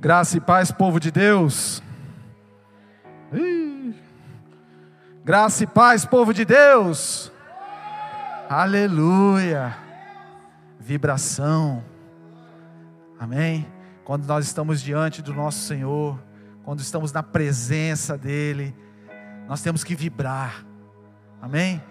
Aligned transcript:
Graça 0.00 0.36
e 0.36 0.40
paz, 0.40 0.70
povo 0.70 1.00
de 1.00 1.10
Deus. 1.10 1.82
Graça 5.24 5.64
e 5.64 5.66
paz, 5.66 6.04
povo 6.04 6.32
de 6.32 6.44
Deus. 6.44 7.32
Aleluia. 8.48 9.76
Vibração. 10.78 11.84
Amém. 13.18 13.66
Quando 14.04 14.24
nós 14.24 14.46
estamos 14.46 14.80
diante 14.80 15.20
do 15.20 15.34
nosso 15.34 15.66
Senhor, 15.66 16.16
quando 16.62 16.78
estamos 16.78 17.12
na 17.12 17.22
presença 17.22 18.16
dEle, 18.16 18.76
nós 19.48 19.60
temos 19.62 19.82
que 19.82 19.96
vibrar. 19.96 20.64
Amém? 21.42 21.82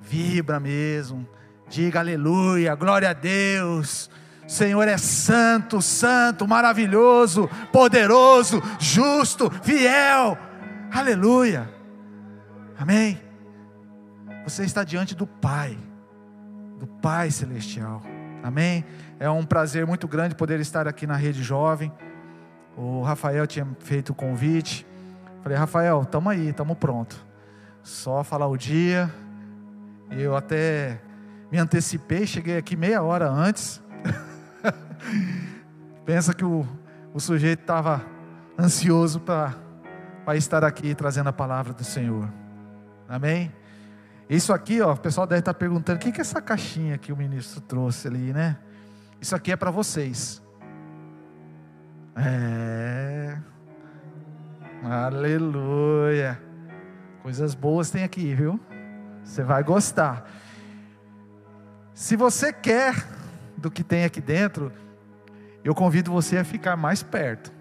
Vibra 0.00 0.58
mesmo. 0.58 1.28
Diga 1.68 2.00
aleluia, 2.00 2.74
glória 2.74 3.10
a 3.10 3.12
Deus. 3.12 4.10
Senhor 4.52 4.86
é 4.86 4.98
santo, 4.98 5.80
santo, 5.80 6.46
maravilhoso, 6.46 7.48
poderoso, 7.72 8.62
justo, 8.78 9.50
fiel. 9.62 10.36
Aleluia. 10.92 11.70
Amém. 12.78 13.18
Você 14.44 14.64
está 14.64 14.84
diante 14.84 15.14
do 15.14 15.26
Pai, 15.26 15.78
do 16.78 16.86
Pai 16.86 17.30
celestial. 17.30 18.02
Amém. 18.42 18.84
É 19.18 19.30
um 19.30 19.42
prazer 19.42 19.86
muito 19.86 20.06
grande 20.06 20.34
poder 20.34 20.60
estar 20.60 20.86
aqui 20.86 21.06
na 21.06 21.16
Rede 21.16 21.42
Jovem. 21.42 21.90
O 22.76 23.00
Rafael 23.00 23.46
tinha 23.46 23.66
feito 23.78 24.10
o 24.10 24.14
convite. 24.14 24.86
Falei, 25.42 25.56
Rafael, 25.56 26.02
estamos 26.02 26.30
aí, 26.30 26.50
estamos 26.50 26.76
pronto. 26.76 27.16
Só 27.82 28.22
falar 28.22 28.48
o 28.48 28.58
dia. 28.58 29.10
Eu 30.10 30.36
até 30.36 31.00
me 31.50 31.56
antecipei, 31.56 32.26
cheguei 32.26 32.58
aqui 32.58 32.76
meia 32.76 33.02
hora 33.02 33.30
antes. 33.30 33.81
Pensa 36.04 36.34
que 36.34 36.44
o, 36.44 36.66
o 37.14 37.20
sujeito 37.20 37.60
estava 37.60 38.04
ansioso 38.58 39.20
para 39.20 39.54
estar 40.34 40.64
aqui 40.64 40.94
trazendo 40.94 41.28
a 41.28 41.32
palavra 41.32 41.72
do 41.72 41.84
Senhor. 41.84 42.28
Amém? 43.08 43.52
Isso 44.28 44.52
aqui, 44.52 44.80
ó, 44.80 44.92
o 44.92 44.96
pessoal 44.96 45.26
deve 45.26 45.40
estar 45.40 45.54
perguntando: 45.54 45.96
o 45.96 46.00
que 46.00 46.08
é 46.18 46.20
essa 46.20 46.40
caixinha 46.40 46.96
que 46.96 47.12
o 47.12 47.16
ministro 47.16 47.60
trouxe 47.60 48.08
ali, 48.08 48.32
né? 48.32 48.56
Isso 49.20 49.36
aqui 49.36 49.52
é 49.52 49.56
para 49.56 49.70
vocês. 49.70 50.42
É. 52.16 53.38
Aleluia. 54.82 56.40
Coisas 57.22 57.54
boas 57.54 57.90
tem 57.90 58.02
aqui, 58.02 58.34
viu? 58.34 58.58
Você 59.22 59.44
vai 59.44 59.62
gostar. 59.62 60.28
Se 61.94 62.16
você 62.16 62.52
quer 62.52 63.06
do 63.56 63.70
que 63.70 63.84
tem 63.84 64.04
aqui 64.04 64.20
dentro, 64.20 64.72
eu 65.64 65.74
convido 65.74 66.10
você 66.10 66.38
a 66.38 66.44
ficar 66.44 66.76
mais 66.76 67.02
perto, 67.02 67.52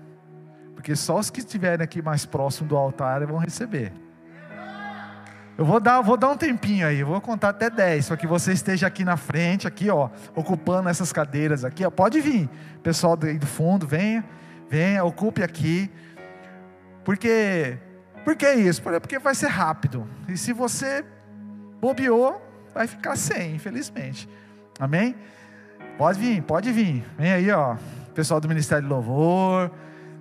porque 0.74 0.96
só 0.96 1.20
os 1.20 1.30
que 1.30 1.40
estiverem 1.40 1.84
aqui 1.84 2.02
mais 2.02 2.26
próximo 2.26 2.68
do 2.68 2.76
altar 2.76 3.26
vão 3.26 3.38
receber. 3.38 3.94
Eu 5.58 5.66
vou 5.66 5.80
dar, 5.80 6.02
vou 6.02 6.18
dar 6.18 6.30
um 6.30 6.38
tempinho 6.38 6.88
aí, 6.88 7.04
vou 7.04 7.22
contar 7.22 7.50
até 7.50 7.70
10, 7.70 8.08
para 8.08 8.18
que 8.18 8.26
você 8.26 8.52
esteja 8.54 8.88
aqui 8.88 9.04
na 9.04 9.18
frente, 9.18 9.68
aqui 9.68 9.90
ó, 9.90 10.10
ocupando 10.36 10.90
essas 10.90 11.14
cadeiras 11.14 11.64
aqui, 11.64 11.86
ó. 11.86 11.92
Pode 11.92 12.20
vir, 12.20 12.50
pessoal 12.82 13.16
do, 13.16 13.32
do 13.38 13.46
fundo, 13.46 13.86
venha, 13.86 14.26
venha, 14.68 15.04
ocupe 15.04 15.44
aqui. 15.44 15.92
Porque, 17.04 17.78
por 18.24 18.36
que 18.36 18.52
isso? 18.54 18.82
Porque 18.82 19.20
vai 19.20 19.36
ser 19.36 19.50
rápido. 19.50 20.08
E 20.28 20.38
se 20.38 20.54
você 20.54 21.06
bobeou, 21.80 22.42
vai 22.74 22.88
ficar 22.88 23.16
sem, 23.16 23.56
infelizmente. 23.56 24.28
Amém? 24.80 25.16
Pode 26.02 26.20
vir, 26.20 26.42
pode 26.42 26.72
vir. 26.72 27.06
Vem 27.16 27.32
aí, 27.32 27.52
ó. 27.52 27.76
Pessoal 28.16 28.42
do 28.42 28.48
Ministério 28.48 28.84
de 28.84 28.90
Louvor. 28.90 29.70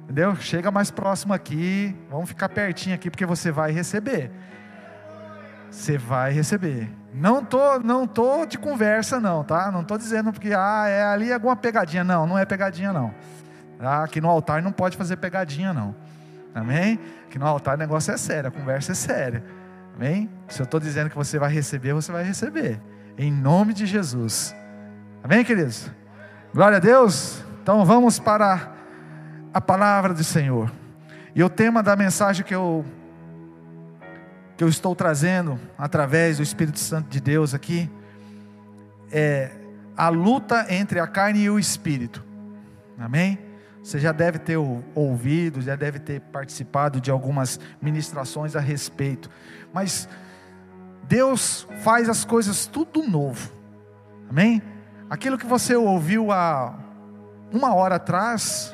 Entendeu? 0.04 0.36
Chega 0.36 0.70
mais 0.70 0.90
próximo 0.90 1.32
aqui. 1.32 1.96
Vamos 2.10 2.28
ficar 2.28 2.50
pertinho 2.50 2.94
aqui 2.94 3.08
porque 3.08 3.24
você 3.24 3.50
vai 3.50 3.72
receber. 3.72 4.30
Você 5.70 5.96
vai 5.96 6.32
receber. 6.32 6.90
Não 7.14 7.42
tô, 7.42 7.78
não 7.78 8.06
tô 8.06 8.44
de 8.44 8.58
conversa 8.58 9.18
não, 9.18 9.42
tá? 9.42 9.72
Não 9.72 9.82
tô 9.82 9.96
dizendo 9.96 10.30
porque 10.34 10.52
ah, 10.54 10.84
é 10.86 11.02
ali 11.02 11.32
alguma 11.32 11.56
pegadinha, 11.56 12.04
não, 12.04 12.26
não 12.26 12.38
é 12.38 12.44
pegadinha 12.44 12.92
não. 12.92 13.14
Ah, 13.80 14.04
aqui 14.04 14.20
no 14.20 14.28
altar 14.28 14.62
não 14.62 14.72
pode 14.72 14.98
fazer 14.98 15.16
pegadinha 15.16 15.72
não. 15.72 15.96
Amém? 16.54 17.00
Aqui 17.26 17.38
no 17.38 17.46
altar 17.46 17.76
o 17.76 17.78
negócio 17.78 18.12
é 18.12 18.18
sério, 18.18 18.48
a 18.48 18.52
conversa 18.52 18.92
é 18.92 18.94
séria. 18.94 19.42
Amém? 19.96 20.28
Se 20.46 20.60
eu 20.60 20.64
estou 20.64 20.78
dizendo 20.78 21.08
que 21.08 21.16
você 21.16 21.38
vai 21.38 21.50
receber, 21.50 21.94
você 21.94 22.12
vai 22.12 22.22
receber. 22.22 22.78
Em 23.16 23.32
nome 23.32 23.72
de 23.72 23.86
Jesus. 23.86 24.54
Amém, 25.22 25.44
queridos? 25.44 25.90
Glória 26.54 26.78
a 26.78 26.80
Deus. 26.80 27.44
Então 27.62 27.84
vamos 27.84 28.18
para 28.18 28.72
a 29.52 29.60
palavra 29.60 30.14
do 30.14 30.24
Senhor. 30.24 30.72
E 31.34 31.44
o 31.44 31.50
tema 31.50 31.82
da 31.82 31.94
mensagem 31.94 32.44
que 32.44 32.54
eu 32.54 32.84
que 34.56 34.64
eu 34.64 34.68
estou 34.68 34.94
trazendo 34.94 35.58
através 35.76 36.38
do 36.38 36.42
Espírito 36.42 36.78
Santo 36.78 37.08
de 37.08 37.20
Deus 37.20 37.54
aqui 37.54 37.90
é 39.12 39.50
a 39.96 40.08
luta 40.08 40.66
entre 40.70 40.98
a 40.98 41.06
carne 41.06 41.40
e 41.40 41.50
o 41.50 41.58
espírito. 41.58 42.24
Amém? 42.98 43.38
Você 43.82 43.98
já 43.98 44.12
deve 44.12 44.38
ter 44.38 44.56
ouvido, 44.94 45.60
já 45.60 45.76
deve 45.76 45.98
ter 45.98 46.20
participado 46.20 47.00
de 47.00 47.10
algumas 47.10 47.60
ministrações 47.80 48.56
a 48.56 48.60
respeito. 48.60 49.30
Mas 49.72 50.08
Deus 51.04 51.66
faz 51.82 52.08
as 52.08 52.24
coisas 52.24 52.66
tudo 52.66 53.02
novo. 53.02 53.50
Amém? 54.28 54.62
Aquilo 55.10 55.36
que 55.36 55.44
você 55.44 55.74
ouviu 55.74 56.30
há 56.30 56.72
uma 57.52 57.74
hora 57.74 57.96
atrás, 57.96 58.72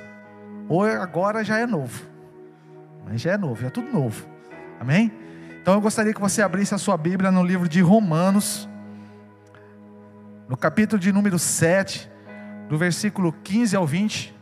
ou 0.69 0.84
agora 0.84 1.42
já 1.42 1.58
é 1.58 1.66
novo. 1.66 2.04
Mas 3.06 3.22
já 3.22 3.32
é 3.32 3.38
novo, 3.38 3.64
é 3.64 3.70
tudo 3.70 3.91
novo. 3.91 4.26
Amém? 4.78 5.10
Então 5.62 5.72
eu 5.72 5.80
gostaria 5.80 6.12
que 6.12 6.20
você 6.20 6.42
abrisse 6.42 6.75
a 6.75 6.78
sua 6.78 6.94
Bíblia 6.98 7.30
no 7.30 7.42
livro 7.42 7.66
de 7.66 7.80
Romanos, 7.80 8.69
no 10.46 10.58
capítulo 10.58 11.00
de 11.00 11.10
número 11.10 11.38
7, 11.38 12.10
do 12.69 12.76
versículo 12.76 13.32
15 13.32 13.75
ao 13.75 13.86
20. 13.86 14.36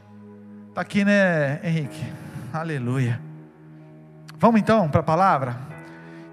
Está 0.70 0.80
aqui, 0.80 1.04
né, 1.04 1.60
Henrique? 1.62 2.12
Aleluia. 2.52 3.20
Vamos 4.36 4.60
então 4.60 4.88
para 4.88 5.00
a 5.00 5.04
palavra? 5.04 5.56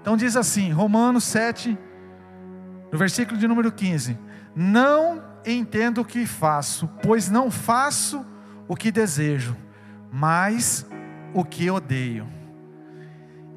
Então 0.00 0.16
diz 0.16 0.36
assim, 0.36 0.72
Romanos 0.72 1.22
7, 1.22 1.78
no 2.90 2.98
versículo 2.98 3.38
de 3.38 3.46
número 3.46 3.70
15: 3.70 4.18
Não 4.56 5.31
entendo 5.46 6.00
o 6.00 6.04
que 6.04 6.26
faço, 6.26 6.88
pois 7.02 7.30
não 7.30 7.50
faço 7.50 8.24
o 8.68 8.76
que 8.76 8.90
desejo, 8.90 9.56
mas 10.10 10.86
o 11.34 11.44
que 11.44 11.70
odeio. 11.70 12.26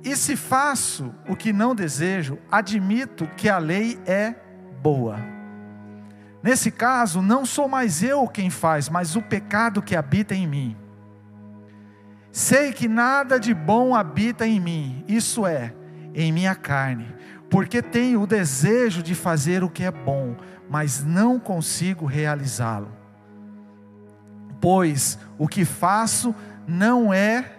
E 0.04 0.16
se 0.16 0.36
faço 0.36 1.14
o 1.28 1.36
que 1.36 1.52
não 1.52 1.74
desejo, 1.74 2.38
admito 2.52 3.28
que 3.36 3.50
a 3.50 3.58
lei 3.58 4.00
é 4.06 4.36
boa. 4.82 5.18
Nesse 6.44 6.70
caso, 6.70 7.24
não 7.24 7.44
sou 7.44 7.68
mais 7.68 8.04
eu 8.04 8.28
quem 8.28 8.52
faz, 8.52 8.88
mas 8.88 9.16
o 9.16 9.22
pecado 9.22 9.82
que 9.82 9.96
habita 9.96 10.36
em 10.36 10.46
mim. 10.46 10.78
Sei 12.32 12.72
que 12.72 12.88
nada 12.88 13.40
de 13.40 13.54
bom 13.54 13.96
habita 13.96 14.46
em 14.46 14.60
mim, 14.60 15.04
isso 15.08 15.48
é, 15.48 15.74
em 16.14 16.32
minha 16.32 16.54
carne, 16.54 17.08
porque 17.50 17.82
tenho 17.82 18.22
o 18.22 18.28
desejo 18.28 19.04
de 19.04 19.16
fazer 19.16 19.64
o 19.64 19.70
que 19.70 19.84
é 19.84 19.92
bom, 19.92 20.36
mas 20.70 21.04
não 21.04 21.40
consigo 21.40 22.06
realizá-lo. 22.06 22.92
Pois 24.60 25.20
o 25.38 25.48
que 25.48 25.64
faço 25.64 26.34
não 26.68 27.14
é 27.14 27.54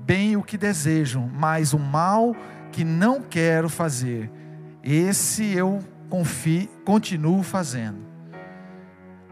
bem 0.00 0.36
o 0.36 0.42
que 0.42 0.58
desejo, 0.58 1.20
mas 1.20 1.72
o 1.72 1.78
mal 1.78 2.36
que 2.70 2.84
não 2.84 3.20
quero 3.22 3.68
fazer, 3.68 4.30
esse 4.82 5.44
eu 5.52 5.80
confio, 6.08 6.68
continuo 6.84 7.42
fazendo. 7.42 8.06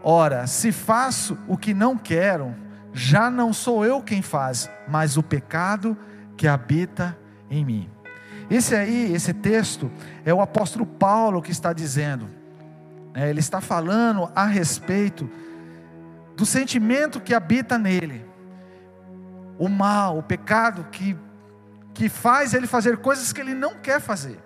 Ora, 0.03 0.45
se 0.47 0.71
faço 0.71 1.37
o 1.47 1.57
que 1.57 1.73
não 1.73 1.97
quero, 1.97 2.53
já 2.93 3.29
não 3.29 3.53
sou 3.53 3.85
eu 3.85 4.01
quem 4.01 4.21
faz, 4.21 4.69
mas 4.87 5.17
o 5.17 5.23
pecado 5.23 5.97
que 6.37 6.47
habita 6.47 7.17
em 7.49 7.63
mim. 7.63 7.94
Esse 8.49 8.75
aí, 8.75 9.13
esse 9.13 9.33
texto, 9.33 9.91
é 10.23 10.33
o 10.33 10.41
apóstolo 10.41 10.85
Paulo 10.85 11.41
que 11.41 11.51
está 11.51 11.73
dizendo. 11.73 12.29
É, 13.13 13.29
ele 13.29 13.39
está 13.39 13.61
falando 13.61 14.29
a 14.35 14.45
respeito 14.45 15.29
do 16.35 16.45
sentimento 16.45 17.21
que 17.21 17.33
habita 17.33 17.77
nele, 17.77 18.25
o 19.57 19.69
mal, 19.69 20.17
o 20.17 20.23
pecado 20.23 20.85
que, 20.91 21.17
que 21.93 22.09
faz 22.09 22.53
ele 22.53 22.67
fazer 22.67 22.97
coisas 22.97 23.31
que 23.31 23.39
ele 23.39 23.53
não 23.53 23.75
quer 23.75 24.01
fazer. 24.01 24.37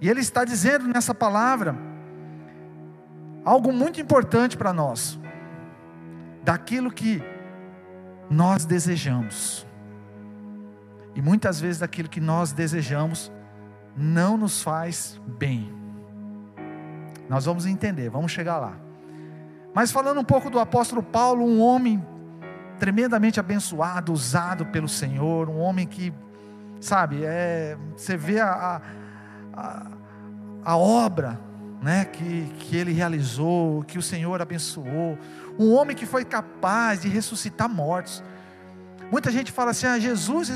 E 0.00 0.08
ele 0.08 0.20
está 0.20 0.44
dizendo 0.44 0.88
nessa 0.88 1.14
palavra 1.14 1.76
algo 3.44 3.72
muito 3.72 4.00
importante 4.00 4.56
para 4.56 4.72
nós, 4.72 5.18
daquilo 6.42 6.90
que 6.90 7.22
nós 8.30 8.64
desejamos. 8.64 9.66
E 11.14 11.22
muitas 11.22 11.60
vezes 11.60 11.80
daquilo 11.80 12.08
que 12.08 12.20
nós 12.20 12.52
desejamos 12.52 13.30
não 13.96 14.36
nos 14.36 14.62
faz 14.62 15.20
bem. 15.26 15.72
Nós 17.28 17.44
vamos 17.44 17.66
entender, 17.66 18.08
vamos 18.10 18.32
chegar 18.32 18.58
lá. 18.58 18.74
Mas 19.74 19.90
falando 19.90 20.20
um 20.20 20.24
pouco 20.24 20.50
do 20.50 20.58
apóstolo 20.58 21.02
Paulo, 21.02 21.44
um 21.44 21.60
homem 21.60 22.04
tremendamente 22.78 23.38
abençoado, 23.38 24.12
usado 24.12 24.66
pelo 24.66 24.88
Senhor, 24.88 25.48
um 25.48 25.58
homem 25.58 25.86
que, 25.86 26.12
sabe, 26.80 27.24
é, 27.24 27.76
você 27.96 28.16
vê 28.16 28.40
a, 28.40 28.82
a, 29.54 29.86
a 30.64 30.76
obra 30.76 31.38
né, 31.80 32.04
que, 32.04 32.52
que 32.58 32.76
ele 32.76 32.92
realizou, 32.92 33.82
que 33.84 33.98
o 33.98 34.02
Senhor 34.02 34.40
abençoou, 34.40 35.18
um 35.58 35.72
homem 35.72 35.96
que 35.96 36.06
foi 36.06 36.24
capaz 36.24 37.02
de 37.02 37.08
ressuscitar 37.08 37.68
mortos. 37.68 38.22
Muita 39.12 39.30
gente 39.30 39.52
fala 39.52 39.72
assim: 39.72 39.86
ah, 39.86 39.98
Jesus 39.98 40.48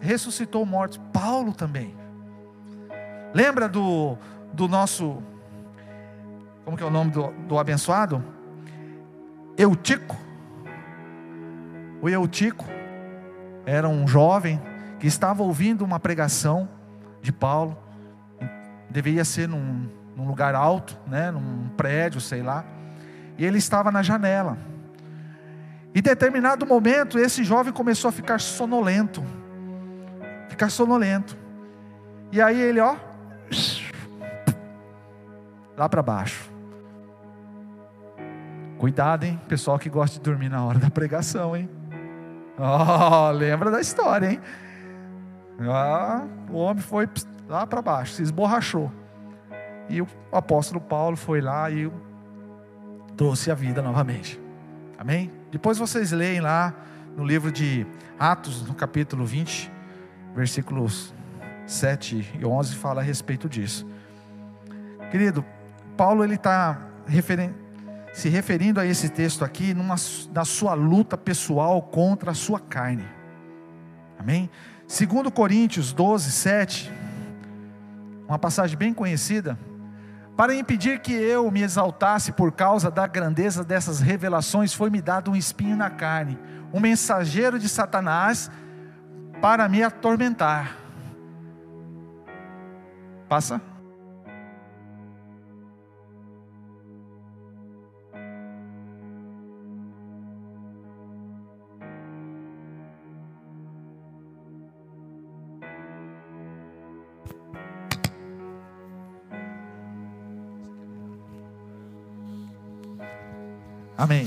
ressuscitou 0.00 0.66
mortos, 0.66 1.00
Paulo 1.12 1.54
também. 1.54 1.94
Lembra 3.32 3.68
do, 3.68 4.18
do 4.52 4.66
nosso, 4.66 5.22
como 6.64 6.76
que 6.76 6.82
é 6.82 6.86
o 6.86 6.90
nome 6.90 7.12
do, 7.12 7.28
do 7.46 7.56
abençoado? 7.56 8.20
Eutico. 9.56 10.16
O 12.02 12.08
Eutico 12.08 12.64
era 13.64 13.88
um 13.88 14.08
jovem 14.08 14.60
que 14.98 15.06
estava 15.06 15.44
ouvindo 15.44 15.84
uma 15.84 16.00
pregação 16.00 16.68
de 17.22 17.30
Paulo, 17.30 17.78
deveria 18.90 19.24
ser 19.24 19.48
num, 19.48 19.88
num 20.16 20.26
lugar 20.26 20.56
alto, 20.56 20.98
né, 21.06 21.30
num 21.30 21.68
prédio, 21.76 22.20
sei 22.20 22.42
lá, 22.42 22.64
e 23.38 23.44
ele 23.46 23.58
estava 23.58 23.92
na 23.92 24.02
janela. 24.02 24.58
Em 25.94 26.00
determinado 26.00 26.64
momento, 26.64 27.18
esse 27.18 27.42
jovem 27.42 27.72
começou 27.72 28.08
a 28.08 28.12
ficar 28.12 28.40
sonolento, 28.40 29.24
ficar 30.48 30.70
sonolento, 30.70 31.36
e 32.30 32.40
aí 32.40 32.60
ele, 32.60 32.78
ó, 32.78 32.94
lá 35.76 35.88
para 35.88 36.02
baixo. 36.02 36.48
Cuidado, 38.78 39.24
hein, 39.24 39.40
pessoal 39.48 39.78
que 39.78 39.90
gosta 39.90 40.18
de 40.18 40.22
dormir 40.22 40.48
na 40.48 40.64
hora 40.64 40.78
da 40.78 40.88
pregação, 40.88 41.56
hein? 41.56 41.68
Oh, 42.56 43.30
lembra 43.32 43.70
da 43.70 43.80
história, 43.80 44.32
hein? 44.32 44.40
Ah, 45.60 46.24
o 46.48 46.56
homem 46.56 46.82
foi 46.82 47.08
lá 47.48 47.66
para 47.66 47.82
baixo, 47.82 48.12
se 48.12 48.22
esborrachou. 48.22 48.92
E 49.88 50.00
o 50.00 50.06
apóstolo 50.30 50.80
Paulo 50.80 51.16
foi 51.16 51.40
lá 51.40 51.70
e 51.70 51.90
trouxe 53.16 53.50
a 53.50 53.54
vida 53.54 53.82
novamente. 53.82 54.40
Amém? 54.96 55.39
Depois 55.50 55.78
vocês 55.78 56.12
leem 56.12 56.40
lá 56.40 56.74
no 57.16 57.24
livro 57.24 57.50
de 57.50 57.86
Atos, 58.18 58.62
no 58.66 58.74
capítulo 58.74 59.24
20, 59.24 59.70
versículos 60.34 61.12
7 61.66 62.38
e 62.38 62.44
11, 62.44 62.76
fala 62.76 63.00
a 63.00 63.04
respeito 63.04 63.48
disso. 63.48 63.86
Querido, 65.10 65.44
Paulo 65.96 66.22
ele 66.22 66.36
está 66.36 66.86
se 68.12 68.28
referindo 68.28 68.78
a 68.78 68.86
esse 68.86 69.08
texto 69.08 69.44
aqui 69.44 69.74
numa, 69.74 69.96
na 70.32 70.44
sua 70.44 70.74
luta 70.74 71.18
pessoal 71.18 71.82
contra 71.82 72.30
a 72.30 72.34
sua 72.34 72.60
carne. 72.60 73.04
Amém? 74.18 74.48
Segundo 74.86 75.30
Coríntios 75.30 75.92
12, 75.92 76.30
7, 76.30 76.92
uma 78.28 78.38
passagem 78.38 78.76
bem 78.76 78.94
conhecida, 78.94 79.58
para 80.40 80.54
impedir 80.54 81.00
que 81.00 81.12
eu 81.12 81.50
me 81.50 81.60
exaltasse 81.60 82.32
por 82.32 82.50
causa 82.50 82.90
da 82.90 83.06
grandeza 83.06 83.62
dessas 83.62 84.00
revelações, 84.00 84.72
foi-me 84.72 85.02
dado 85.02 85.30
um 85.30 85.36
espinho 85.36 85.76
na 85.76 85.90
carne, 85.90 86.38
um 86.72 86.80
mensageiro 86.80 87.58
de 87.58 87.68
Satanás 87.68 88.50
para 89.42 89.68
me 89.68 89.82
atormentar. 89.82 90.78
Passa. 93.28 93.60
Amém. 114.00 114.24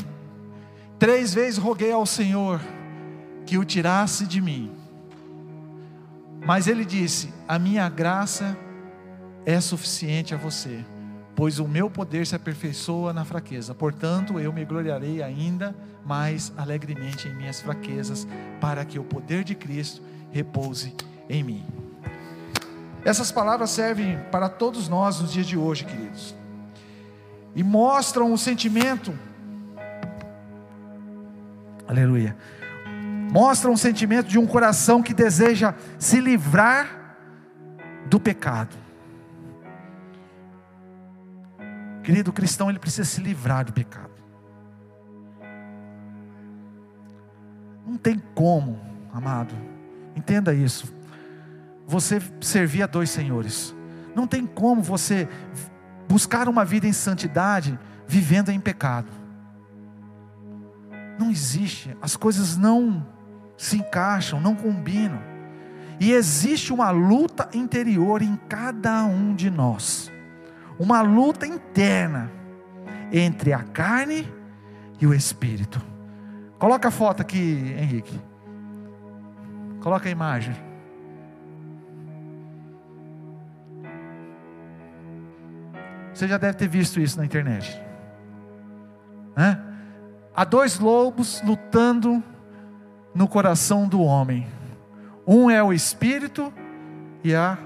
Três 0.99 1.33
vezes 1.33 1.57
roguei 1.57 1.91
ao 1.91 2.05
Senhor 2.05 2.61
que 3.43 3.57
o 3.57 3.65
tirasse 3.65 4.27
de 4.27 4.39
mim. 4.39 4.71
Mas 6.45 6.67
ele 6.67 6.85
disse: 6.85 7.33
A 7.47 7.57
minha 7.57 7.89
graça 7.89 8.55
é 9.47 9.59
suficiente 9.59 10.31
a 10.31 10.37
você, 10.37 10.85
pois 11.35 11.57
o 11.57 11.67
meu 11.67 11.89
poder 11.89 12.27
se 12.27 12.35
aperfeiçoa 12.35 13.13
na 13.13 13.25
fraqueza. 13.25 13.73
Portanto, 13.73 14.39
eu 14.39 14.53
me 14.53 14.63
gloriarei 14.63 15.23
ainda 15.23 15.75
mais 16.05 16.53
alegremente 16.55 17.27
em 17.27 17.35
minhas 17.35 17.59
fraquezas, 17.59 18.27
para 18.61 18.85
que 18.85 18.99
o 18.99 19.03
poder 19.03 19.43
de 19.43 19.55
Cristo 19.55 20.03
repouse 20.31 20.93
em 21.27 21.41
mim. 21.41 21.65
Essas 23.03 23.31
palavras 23.31 23.71
servem 23.71 24.19
para 24.31 24.49
todos 24.49 24.87
nós 24.87 25.19
nos 25.19 25.33
dias 25.33 25.47
de 25.47 25.57
hoje, 25.57 25.83
queridos, 25.83 26.35
e 27.55 27.63
mostram 27.63 28.31
o 28.31 28.37
sentimento 28.37 29.11
Aleluia. 31.93 32.35
Mostra 33.31 33.69
um 33.69 33.77
sentimento 33.77 34.27
de 34.27 34.39
um 34.39 34.47
coração 34.47 35.03
que 35.03 35.13
deseja 35.13 35.75
se 35.99 36.19
livrar 36.19 37.15
do 38.07 38.19
pecado. 38.19 38.75
Querido 42.03 42.33
cristão, 42.33 42.67
ele 42.67 42.79
precisa 42.79 43.07
se 43.07 43.21
livrar 43.21 43.63
do 43.63 43.71
pecado. 43.71 44.09
Não 47.85 47.95
tem 47.95 48.19
como, 48.33 48.79
amado, 49.13 49.53
entenda 50.15 50.51
isso. 50.51 50.91
Você 51.85 52.19
servir 52.41 52.81
a 52.81 52.87
dois 52.87 53.11
senhores. 53.11 53.75
Não 54.15 54.25
tem 54.25 54.47
como 54.47 54.81
você 54.81 55.29
buscar 56.09 56.49
uma 56.49 56.65
vida 56.65 56.87
em 56.87 56.93
santidade 56.93 57.79
vivendo 58.07 58.49
em 58.49 58.59
pecado. 58.59 59.22
Não 61.18 61.30
existe, 61.30 61.95
as 62.01 62.15
coisas 62.15 62.57
não 62.57 63.06
se 63.57 63.77
encaixam, 63.77 64.39
não 64.39 64.56
combinam. 64.56 65.21
E 66.00 66.12
existe 66.12 66.74
uma 66.74 66.89
luta 66.92 67.50
interior 67.54 68.21
em 68.21 68.36
cada 68.50 69.06
um 69.06 69.33
de 69.33 69.50
nós, 69.50 70.12
uma 70.80 71.01
luta 71.01 71.45
interna 71.45 72.31
entre 73.12 73.54
a 73.54 73.63
carne 73.63 74.27
e 75.00 75.06
o 75.06 75.13
espírito. 75.13 75.81
Coloca 76.57 76.88
a 76.88 76.92
foto 76.92 77.21
aqui, 77.21 77.75
Henrique. 77.77 78.19
Coloca 79.82 80.08
a 80.08 80.12
imagem. 80.12 80.55
Você 86.13 86.27
já 86.27 86.38
deve 86.38 86.58
ter 86.58 86.67
visto 86.67 87.00
isso 87.00 87.17
na 87.17 87.25
internet. 87.25 87.82
Né? 89.36 89.62
Há 90.35 90.43
dois 90.43 90.79
lobos 90.79 91.41
lutando 91.45 92.23
no 93.13 93.27
coração 93.27 93.87
do 93.87 94.01
homem. 94.01 94.47
Um 95.27 95.49
é 95.49 95.61
o 95.61 95.71
espírito 95.71 96.51
e, 97.23 97.35
a, 97.35 97.57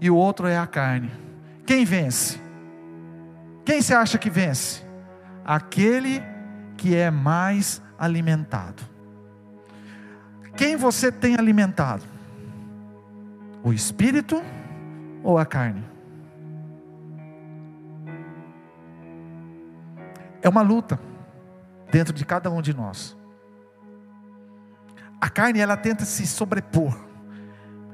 e 0.00 0.10
o 0.10 0.16
outro 0.16 0.46
é 0.46 0.56
a 0.56 0.66
carne. 0.66 1.10
Quem 1.66 1.84
vence? 1.84 2.40
Quem 3.62 3.82
se 3.82 3.92
acha 3.92 4.16
que 4.16 4.30
vence? 4.30 4.82
Aquele 5.44 6.22
que 6.78 6.96
é 6.96 7.10
mais 7.10 7.82
alimentado. 7.98 8.82
Quem 10.56 10.76
você 10.76 11.12
tem 11.12 11.36
alimentado? 11.36 12.04
O 13.62 13.70
espírito 13.70 14.42
ou 15.22 15.36
a 15.36 15.44
carne? 15.44 15.84
É 20.40 20.48
uma 20.48 20.62
luta 20.62 20.98
dentro 21.92 22.14
de 22.14 22.24
cada 22.24 22.50
um 22.50 22.62
de 22.62 22.74
nós. 22.74 23.14
A 25.20 25.28
carne 25.28 25.60
ela 25.60 25.76
tenta 25.76 26.06
se 26.06 26.26
sobrepor. 26.26 26.98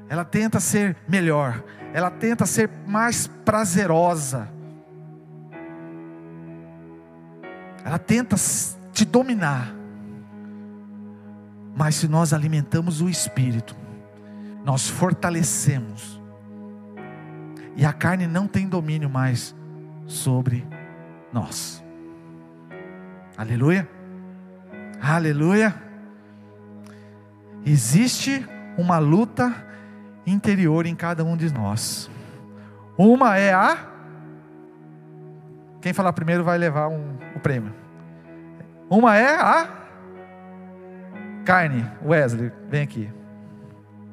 Ela 0.07 0.25
tenta 0.25 0.59
ser 0.59 0.97
melhor, 1.07 1.63
ela 1.93 2.09
tenta 2.09 2.47
ser 2.47 2.67
mais 2.87 3.27
prazerosa. 3.27 4.49
Ela 7.85 7.99
tenta 7.99 8.35
te 8.91 9.05
dominar. 9.05 9.75
Mas 11.75 11.95
se 11.95 12.07
nós 12.07 12.33
alimentamos 12.33 13.01
o 13.01 13.09
espírito, 13.09 13.75
nós 14.65 14.87
fortalecemos. 14.87 16.19
E 17.75 17.85
a 17.85 17.93
carne 17.93 18.25
não 18.25 18.47
tem 18.47 18.67
domínio 18.67 19.09
mais 19.09 19.55
sobre 20.07 20.67
nós. 21.31 21.83
Aleluia. 23.39 23.87
Aleluia. 25.01 25.73
Existe 27.65 28.45
uma 28.77 28.99
luta 28.99 29.55
interior 30.27 30.85
em 30.85 30.93
cada 30.93 31.23
um 31.23 31.37
de 31.37 31.49
nós. 31.53 32.11
Uma 32.97 33.37
é 33.37 33.53
a. 33.53 33.77
Quem 35.81 35.93
falar 35.93 36.11
primeiro 36.11 36.43
vai 36.43 36.57
levar 36.57 36.89
um, 36.89 37.15
o 37.33 37.39
prêmio. 37.39 37.73
Uma 38.89 39.15
é 39.15 39.33
a 39.33 39.69
Carne, 41.45 41.89
Wesley, 42.03 42.51
vem 42.67 42.81
aqui. 42.81 43.09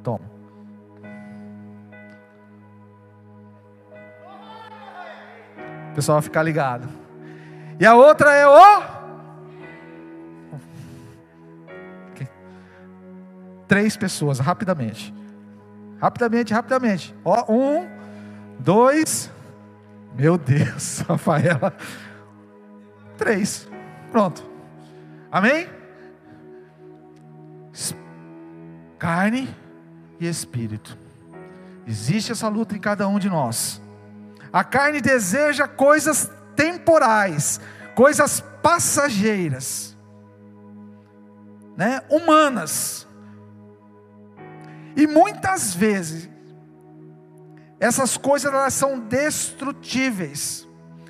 Toma. 0.04 0.24
O 5.90 5.94
pessoal 5.96 6.22
ficar 6.22 6.44
ligado. 6.44 6.88
E 7.80 7.84
a 7.84 7.96
outra 7.96 8.32
é 8.32 8.46
o. 8.46 8.95
Três 13.86 13.96
pessoas, 13.96 14.40
rapidamente. 14.40 15.14
Rapidamente, 16.00 16.52
rapidamente. 16.52 17.14
Ó, 17.24 17.52
um, 17.52 17.88
dois. 18.58 19.30
Meu 20.12 20.36
Deus, 20.36 20.98
Rafaela. 21.08 21.72
Três. 23.16 23.68
Pronto. 24.10 24.44
Amém? 25.30 25.68
Carne 28.98 29.54
e 30.18 30.26
espírito. 30.26 30.98
Existe 31.86 32.32
essa 32.32 32.48
luta 32.48 32.74
em 32.74 32.80
cada 32.80 33.06
um 33.06 33.20
de 33.20 33.28
nós. 33.28 33.80
A 34.52 34.64
carne 34.64 35.00
deseja 35.00 35.68
coisas 35.68 36.28
temporais, 36.56 37.60
coisas 37.94 38.40
passageiras, 38.60 39.96
né? 41.76 42.02
humanas. 42.10 43.05
E 44.96 45.06
muitas 45.06 45.74
vezes 45.74 46.28
essas 47.78 48.16
coisas 48.16 48.50
elas 48.50 48.72
são 48.72 48.98
destrutíveis 48.98 50.66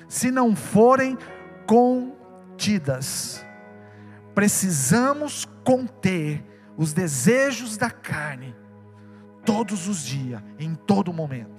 se 0.07 0.29
não 0.29 0.55
forem 0.55 1.17
contidas. 1.65 3.45
Precisamos 4.35 5.45
conter 5.63 6.43
os 6.77 6.93
desejos 6.93 7.77
da 7.77 7.89
carne 7.89 8.55
todos 9.45 9.87
os 9.87 10.03
dias, 10.03 10.41
em 10.59 10.75
todo 10.75 11.13
momento. 11.13 11.55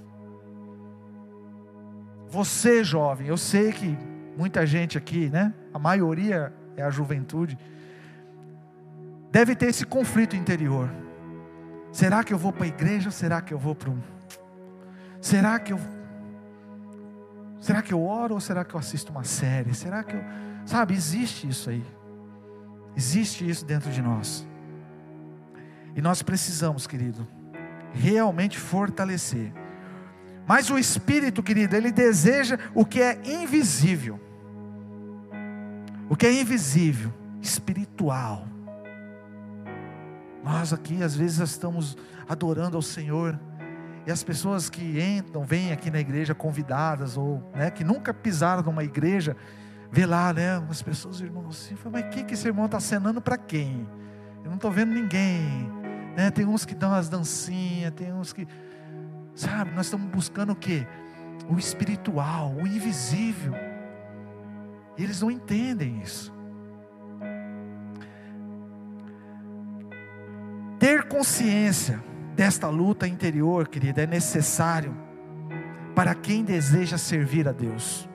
Você, 2.28 2.85
jovem, 2.85 3.26
eu 3.26 3.38
sei 3.38 3.73
que 3.73 3.99
muita 4.37 4.66
gente 4.66 4.99
aqui, 4.99 5.30
né? 5.30 5.54
A 5.73 5.78
maioria 5.78 6.52
é 6.76 6.82
a 6.82 6.90
juventude. 6.90 7.58
Deve 9.32 9.56
ter 9.56 9.70
esse 9.70 9.87
conflito 9.87 10.37
interior. 10.37 10.90
Será 11.92 12.23
que 12.23 12.33
eu 12.33 12.38
vou 12.38 12.52
para 12.52 12.64
a 12.64 12.68
igreja 12.68 13.09
ou 13.09 13.12
será 13.12 13.40
que 13.40 13.52
eu 13.52 13.59
vou 13.59 13.75
para 13.75 13.90
um 13.90 13.99
Será 15.21 15.59
que 15.59 15.73
eu 15.73 15.80
Será 17.61 17.83
que 17.83 17.92
eu 17.92 18.02
oro 18.02 18.35
ou 18.35 18.40
será 18.40 18.64
que 18.64 18.75
eu 18.75 18.78
assisto 18.78 19.11
uma 19.11 19.25
série? 19.25 19.75
Será 19.75 20.04
que 20.04 20.14
eu 20.14 20.25
Sabe, 20.68 20.92
existe 20.92 21.49
isso 21.49 21.71
aí. 21.71 21.83
Existe 22.95 23.49
isso 23.49 23.64
dentro 23.64 23.90
de 23.90 24.02
nós. 24.02 24.47
E 25.97 26.02
nós 26.02 26.21
precisamos, 26.21 26.87
querido, 26.87 27.26
realmente 27.95 28.59
fortalecer. 28.59 29.50
Mas 30.47 30.68
o 30.68 30.78
espírito, 30.78 31.42
querido, 31.42 31.75
ele 31.75 31.90
deseja 31.90 32.59
o 32.75 32.85
que 32.85 33.00
é 33.00 33.18
invisível. 33.25 34.21
O 36.11 36.14
que 36.14 36.26
é 36.26 36.38
invisível, 36.38 37.14
espiritual. 37.40 38.47
Nós 40.42 40.73
aqui 40.73 41.02
às 41.02 41.16
vezes 41.16 41.38
estamos 41.38 41.97
adorando 42.28 42.76
ao 42.76 42.83
Senhor 42.83 43.38
e 44.07 44.11
as 44.11 44.23
pessoas 44.23 44.71
que 44.71 45.00
entram, 45.00 45.45
vêm 45.45 45.71
aqui 45.71 45.90
na 45.90 46.00
igreja 46.00 46.35
convidadas, 46.35 47.16
ou 47.16 47.42
né, 47.54 47.71
que 47.71 47.85
nunca 47.85 48.14
pisaram 48.14 48.62
numa 48.62 48.83
igreja, 48.83 49.37
vê 49.92 50.07
lá, 50.07 50.33
né, 50.33 50.57
as 50.71 50.80
pessoas, 50.80 51.21
irmãos, 51.21 51.49
assim, 51.50 51.76
mas 51.90 52.04
o 52.04 52.09
que, 52.09 52.25
que 52.25 52.33
esse 52.35 52.47
irmão 52.47 52.64
está 52.64 52.78
acenando 52.78 53.21
para 53.21 53.37
quem? 53.37 53.87
Eu 54.42 54.49
não 54.49 54.54
estou 54.54 54.71
vendo 54.71 54.92
ninguém. 54.95 55.71
Né? 56.16 56.30
Tem 56.30 56.47
uns 56.47 56.64
que 56.64 56.75
dão 56.75 56.95
as 56.95 57.09
dancinhas, 57.09 57.92
tem 57.92 58.12
uns 58.12 58.33
que. 58.33 58.49
Sabe, 59.35 59.73
nós 59.73 59.87
estamos 59.87 60.11
buscando 60.11 60.52
o 60.52 60.57
que? 60.57 60.87
O 61.49 61.59
espiritual, 61.59 62.54
o 62.54 62.66
invisível. 62.66 63.52
E 64.97 65.04
eles 65.04 65.21
não 65.21 65.30
entendem 65.30 66.00
isso. 66.00 66.33
Consciência 71.09 72.03
desta 72.37 72.69
luta 72.69 73.09
interior, 73.09 73.69
querida, 73.69 74.03
é 74.03 74.07
necessário 74.07 74.97
para 75.95 76.15
quem 76.15 76.45
deseja 76.45 76.97
servir 76.97 77.49
a 77.49 77.53
Deus. 77.53 78.09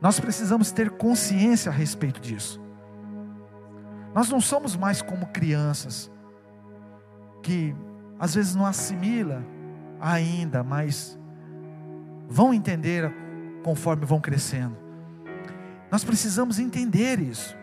Nós 0.00 0.20
precisamos 0.20 0.72
ter 0.72 0.90
consciência 0.90 1.70
a 1.70 1.74
respeito 1.74 2.20
disso. 2.20 2.60
Nós 4.14 4.28
não 4.28 4.40
somos 4.40 4.76
mais 4.76 5.00
como 5.00 5.26
crianças 5.26 6.10
que 7.42 7.74
às 8.18 8.34
vezes 8.34 8.54
não 8.54 8.66
assimila 8.66 9.44
ainda, 10.00 10.62
mas 10.62 11.18
vão 12.28 12.52
entender 12.52 13.12
conforme 13.62 14.04
vão 14.04 14.20
crescendo. 14.20 14.76
Nós 15.90 16.04
precisamos 16.04 16.58
entender 16.58 17.20
isso, 17.20 17.56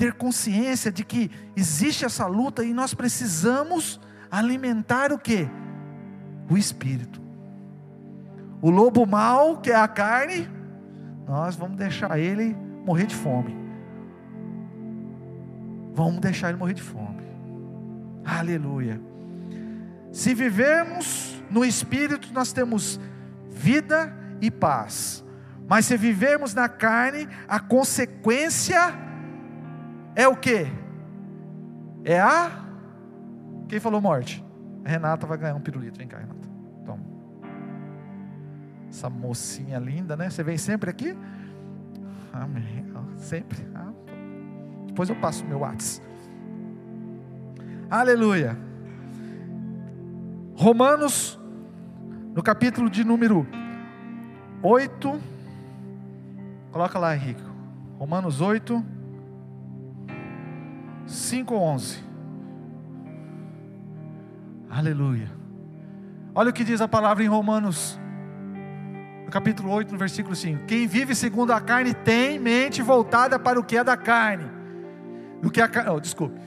ter 0.00 0.14
consciência 0.14 0.90
de 0.90 1.04
que 1.04 1.30
existe 1.54 2.06
essa 2.06 2.26
luta 2.26 2.64
e 2.64 2.72
nós 2.72 2.94
precisamos 2.94 4.00
alimentar 4.30 5.12
o 5.12 5.18
que? 5.18 5.46
O 6.48 6.56
espírito. 6.56 7.20
O 8.62 8.70
lobo 8.70 9.04
mau, 9.04 9.58
que 9.58 9.70
é 9.70 9.76
a 9.76 9.86
carne, 9.86 10.48
nós 11.28 11.54
vamos 11.54 11.76
deixar 11.76 12.18
ele 12.18 12.56
morrer 12.82 13.04
de 13.04 13.14
fome. 13.14 13.54
Vamos 15.92 16.20
deixar 16.20 16.48
ele 16.48 16.56
morrer 16.56 16.72
de 16.72 16.82
fome. 16.82 17.22
Aleluia. 18.24 18.98
Se 20.10 20.32
vivermos 20.32 21.42
no 21.50 21.62
espírito, 21.62 22.32
nós 22.32 22.54
temos 22.54 22.98
vida 23.50 24.16
e 24.40 24.50
paz. 24.50 25.22
Mas 25.68 25.84
se 25.84 25.94
vivermos 25.98 26.54
na 26.54 26.70
carne, 26.70 27.28
a 27.46 27.60
consequência 27.60 29.09
é 30.14 30.28
o 30.28 30.36
que? 30.36 30.66
É 32.04 32.20
a 32.20 32.70
quem 33.70 33.78
falou 33.78 34.00
morte? 34.00 34.44
A 34.84 34.88
Renata 34.88 35.28
vai 35.28 35.38
ganhar 35.38 35.54
um 35.54 35.60
pirulito. 35.60 35.96
Vem 35.96 36.08
cá, 36.08 36.18
Renata. 36.18 36.48
Toma. 36.84 37.04
Essa 38.88 39.08
mocinha 39.08 39.78
linda, 39.78 40.16
né? 40.16 40.28
Você 40.28 40.42
vem 40.42 40.58
sempre 40.58 40.90
aqui? 40.90 41.16
Amém. 42.32 42.84
Sempre. 43.16 43.64
Ah, 43.72 43.92
depois 44.86 45.08
eu 45.08 45.14
passo 45.20 45.44
o 45.44 45.48
meu 45.48 45.60
WhatsApp. 45.60 46.04
Aleluia. 47.88 48.58
Romanos, 50.56 51.38
no 52.34 52.42
capítulo 52.42 52.90
de 52.90 53.04
número 53.04 53.46
8. 54.64 55.20
Coloca 56.72 56.98
lá, 56.98 57.14
Henrique. 57.14 57.42
Romanos 58.00 58.40
8, 58.40 58.84
5 61.10 61.54
11. 61.56 61.98
Aleluia. 64.70 65.28
Olha 66.32 66.50
o 66.50 66.52
que 66.52 66.62
diz 66.62 66.80
a 66.80 66.86
palavra 66.86 67.24
em 67.24 67.26
Romanos, 67.26 67.98
no 69.24 69.30
capítulo 69.30 69.70
8, 69.72 69.90
no 69.90 69.98
versículo 69.98 70.36
5. 70.36 70.66
Quem 70.66 70.86
vive 70.86 71.16
segundo 71.16 71.52
a 71.52 71.60
carne 71.60 71.92
tem 71.92 72.38
mente 72.38 72.80
voltada 72.80 73.40
para 73.40 73.58
o 73.58 73.64
que 73.64 73.76
é 73.76 73.82
da 73.82 73.96
carne. 73.96 74.48
O 75.42 75.50
que 75.50 75.60
a, 75.60 75.68
oh, 75.92 75.98
desculpe. 75.98 76.40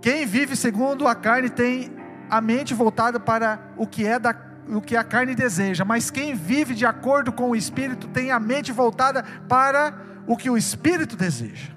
Quem 0.00 0.24
vive 0.24 0.56
segundo 0.56 1.06
a 1.06 1.14
carne 1.14 1.50
tem 1.50 1.92
a 2.30 2.40
mente 2.40 2.72
voltada 2.72 3.20
para 3.20 3.74
o 3.76 3.86
que 3.86 4.06
é 4.06 4.18
da 4.18 4.34
o 4.68 4.80
que 4.80 4.96
a 4.96 5.04
carne 5.04 5.32
deseja, 5.32 5.84
mas 5.84 6.10
quem 6.10 6.34
vive 6.34 6.74
de 6.74 6.84
acordo 6.84 7.30
com 7.32 7.50
o 7.50 7.54
espírito 7.54 8.08
tem 8.08 8.32
a 8.32 8.40
mente 8.40 8.72
voltada 8.72 9.22
para 9.48 9.94
o 10.26 10.36
que 10.36 10.50
o 10.50 10.56
espírito 10.56 11.16
deseja. 11.16 11.75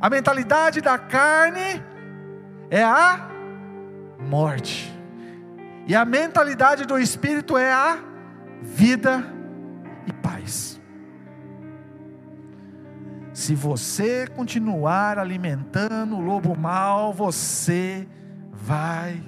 A 0.00 0.08
mentalidade 0.08 0.80
da 0.80 0.96
carne 0.96 1.82
é 2.70 2.82
a 2.82 3.28
morte. 4.18 4.90
E 5.86 5.94
a 5.94 6.04
mentalidade 6.04 6.86
do 6.86 6.98
espírito 6.98 7.58
é 7.58 7.70
a 7.70 7.98
vida 8.62 9.22
e 10.06 10.12
paz. 10.12 10.80
Se 13.34 13.54
você 13.54 14.26
continuar 14.26 15.18
alimentando 15.18 16.16
o 16.16 16.20
lobo 16.20 16.56
mal, 16.56 17.12
você 17.12 18.08
vai. 18.50 19.22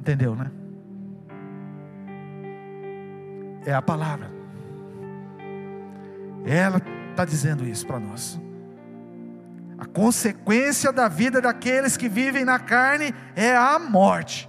Entendeu, 0.00 0.34
né? 0.34 0.50
É 3.64 3.72
a 3.72 3.82
palavra. 3.82 4.30
Ela 6.44 6.80
está 7.12 7.24
dizendo 7.24 7.66
isso 7.66 7.86
para 7.86 8.00
nós. 8.00 8.40
A 9.78 9.86
consequência 9.86 10.92
da 10.92 11.08
vida 11.08 11.40
daqueles 11.40 11.96
que 11.96 12.08
vivem 12.08 12.44
na 12.44 12.58
carne 12.58 13.14
é 13.34 13.56
a 13.56 13.78
morte. 13.78 14.48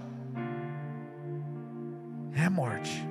É 2.32 2.44
a 2.44 2.50
morte. 2.50 3.08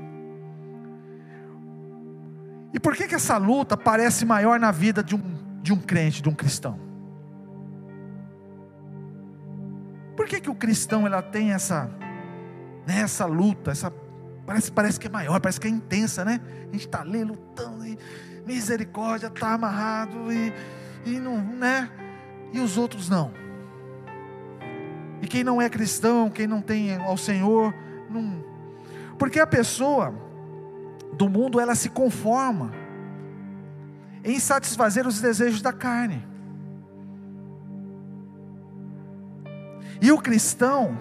E 2.73 2.79
por 2.79 2.95
que, 2.95 3.07
que 3.07 3.15
essa 3.15 3.37
luta 3.37 3.77
parece 3.77 4.25
maior 4.25 4.59
na 4.59 4.71
vida 4.71 5.03
de 5.03 5.15
um 5.15 5.43
de 5.63 5.71
um 5.71 5.77
crente, 5.77 6.21
de 6.21 6.27
um 6.27 6.35
cristão? 6.35 6.77
Por 10.15 10.27
que, 10.27 10.41
que 10.41 10.49
o 10.49 10.55
cristão 10.55 11.07
ela 11.07 11.21
tem 11.21 11.53
essa, 11.53 11.89
né, 12.85 12.99
essa 12.99 13.25
luta, 13.25 13.71
essa 13.71 13.91
parece, 14.45 14.71
parece 14.71 14.99
que 14.99 15.07
é 15.07 15.09
maior, 15.09 15.39
parece 15.39 15.59
que 15.59 15.67
é 15.67 15.69
intensa, 15.69 16.25
né? 16.25 16.39
A 16.69 16.71
gente 16.73 16.85
está 16.85 17.01
ali 17.01 17.23
lutando 17.23 17.87
e 17.87 17.97
misericórdia 18.45 19.27
está 19.27 19.53
amarrado 19.53 20.31
e, 20.31 20.53
e 21.05 21.19
não, 21.19 21.37
né? 21.37 21.89
E 22.51 22.59
os 22.59 22.77
outros 22.77 23.09
não. 23.09 23.31
E 25.21 25.27
quem 25.27 25.43
não 25.43 25.61
é 25.61 25.69
cristão, 25.69 26.29
quem 26.29 26.47
não 26.47 26.61
tem 26.61 26.95
ao 26.95 27.17
Senhor, 27.17 27.73
não. 28.09 28.43
Porque 29.17 29.39
a 29.39 29.47
pessoa 29.47 30.13
do 31.13 31.29
mundo 31.29 31.59
ela 31.59 31.75
se 31.75 31.89
conforma 31.89 32.71
em 34.23 34.39
satisfazer 34.39 35.07
os 35.07 35.21
desejos 35.21 35.61
da 35.61 35.71
carne. 35.71 36.25
E 40.01 40.11
o 40.11 40.17
cristão, 40.19 40.97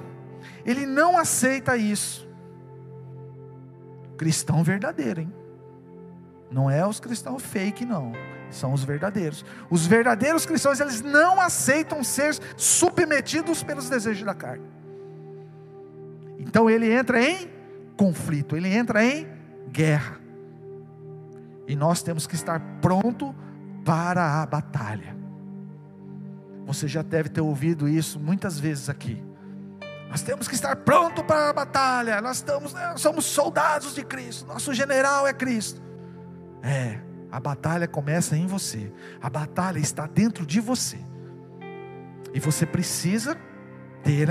ele 0.64 0.86
não 0.86 1.18
aceita 1.18 1.76
isso. 1.76 2.28
Cristão 4.16 4.62
verdadeiro, 4.62 5.22
hein? 5.22 5.41
Não 6.52 6.70
é 6.70 6.86
os 6.86 7.00
cristãos 7.00 7.42
fake, 7.42 7.84
não. 7.84 8.12
São 8.50 8.72
os 8.74 8.84
verdadeiros. 8.84 9.44
Os 9.70 9.86
verdadeiros 9.86 10.44
cristãos, 10.44 10.78
eles 10.78 11.00
não 11.00 11.40
aceitam 11.40 12.04
ser 12.04 12.36
submetidos 12.56 13.62
pelos 13.62 13.88
desejos 13.88 14.24
da 14.24 14.34
carne. 14.34 14.66
Então 16.38 16.68
ele 16.68 16.92
entra 16.92 17.22
em 17.22 17.50
conflito, 17.96 18.56
ele 18.56 18.68
entra 18.68 19.04
em 19.04 19.26
guerra. 19.70 20.20
E 21.66 21.74
nós 21.74 22.02
temos 22.02 22.26
que 22.26 22.34
estar 22.34 22.60
pronto 22.80 23.34
para 23.84 24.42
a 24.42 24.46
batalha. 24.46 25.16
Você 26.66 26.86
já 26.86 27.02
deve 27.02 27.28
ter 27.28 27.40
ouvido 27.40 27.88
isso 27.88 28.20
muitas 28.20 28.58
vezes 28.58 28.88
aqui. 28.88 29.22
Nós 30.10 30.20
temos 30.20 30.46
que 30.46 30.54
estar 30.54 30.76
pronto 30.76 31.24
para 31.24 31.48
a 31.48 31.52
batalha. 31.54 32.20
Nós 32.20 32.36
estamos, 32.36 32.74
nós 32.74 32.82
né, 32.82 32.96
somos 32.98 33.24
soldados 33.24 33.94
de 33.94 34.04
Cristo. 34.04 34.46
Nosso 34.46 34.74
general 34.74 35.26
é 35.26 35.32
Cristo. 35.32 35.80
É, 36.62 36.98
a 37.30 37.40
batalha 37.40 37.88
começa 37.88 38.36
em 38.36 38.46
você. 38.46 38.92
A 39.20 39.28
batalha 39.28 39.78
está 39.78 40.06
dentro 40.06 40.46
de 40.46 40.60
você. 40.60 40.98
E 42.32 42.40
você 42.40 42.64
precisa 42.64 43.36
ter 44.02 44.30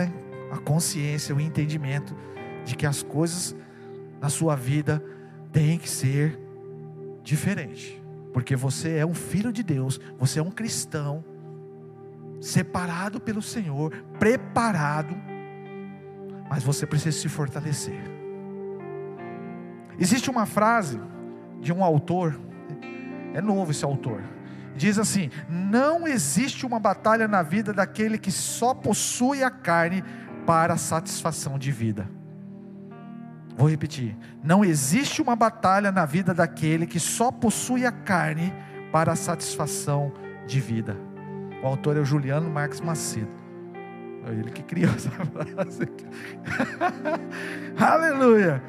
a 0.52 0.58
consciência, 0.58 1.36
o 1.36 1.40
entendimento 1.40 2.16
de 2.64 2.76
que 2.76 2.86
as 2.86 3.04
coisas 3.04 3.56
na 4.20 4.30
sua 4.30 4.56
vida 4.56 5.04
têm 5.52 5.78
que 5.78 5.90
ser 5.90 6.40
diferentes. 7.24 8.00
Porque 8.34 8.56
você 8.56 8.98
é 8.98 9.06
um 9.06 9.14
filho 9.14 9.52
de 9.52 9.64
Deus, 9.64 10.00
você 10.18 10.40
é 10.40 10.44
um 10.44 10.52
cristão, 10.52 11.24
separado 12.40 13.20
pelo 13.20 13.42
Senhor, 13.42 13.92
preparado, 14.18 15.16
mas 16.50 16.64
você 16.64 16.86
precisa 16.86 17.18
se 17.18 17.30
fortalecer. 17.30 18.02
Existe 20.00 20.30
uma 20.30 20.46
frase 20.46 21.00
de 21.62 21.72
um 21.72 21.84
autor, 21.84 22.38
é 23.34 23.42
novo 23.42 23.72
esse 23.72 23.86
autor, 23.86 24.22
diz 24.76 24.98
assim: 24.98 25.30
Não 25.48 26.08
existe 26.08 26.66
uma 26.66 26.80
batalha 26.80 27.28
na 27.28 27.44
vida 27.44 27.72
daquele 27.72 28.18
que 28.18 28.32
só 28.32 28.74
possui 28.74 29.44
a 29.44 29.52
carne 29.52 30.04
para 30.46 30.76
satisfação 30.76 31.58
de 31.58 31.72
vida. 31.72 32.10
Vou 33.56 33.70
repetir: 33.70 34.18
Não 34.44 34.66
existe 34.66 35.22
uma 35.22 35.36
batalha 35.36 35.92
na 35.92 36.06
vida 36.06 36.34
daquele 36.34 36.88
que 36.88 37.00
só 37.00 37.32
possui 37.32 37.86
a 37.86 37.92
carne 37.92 38.54
para 38.92 39.16
satisfação 39.16 40.12
de 40.48 40.60
vida. 40.60 40.98
O 41.64 41.68
autor 41.68 41.96
é 41.96 42.00
o 42.00 42.06
Juliano 42.06 42.50
Marques 42.50 42.82
Macedo. 42.82 43.30
É 44.26 44.32
ele 44.32 44.52
que 44.52 44.64
criou 44.64 44.92
essa 44.94 45.10
frase. 45.26 45.88
Aleluia. 47.78 48.62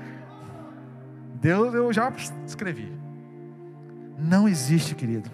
Deus, 1.43 1.75
eu 1.75 1.93
já 1.93 2.09
escrevi. 2.47 2.97
Não 4.17 4.49
existe, 4.49 4.95
querido. 4.95 5.29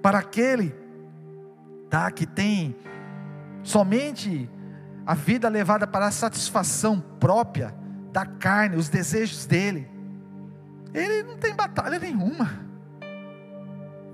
Para 0.00 0.20
aquele 0.20 0.74
tá, 1.90 2.10
que 2.10 2.24
tem 2.24 2.74
somente 3.62 4.48
a 5.04 5.14
vida 5.14 5.46
levada 5.50 5.86
para 5.86 6.06
a 6.06 6.10
satisfação 6.10 6.98
própria 7.20 7.74
da 8.10 8.24
carne, 8.24 8.76
os 8.76 8.88
desejos 8.88 9.44
dele, 9.44 9.86
ele 10.94 11.22
não 11.22 11.36
tem 11.36 11.54
batalha 11.54 11.98
nenhuma. 11.98 12.48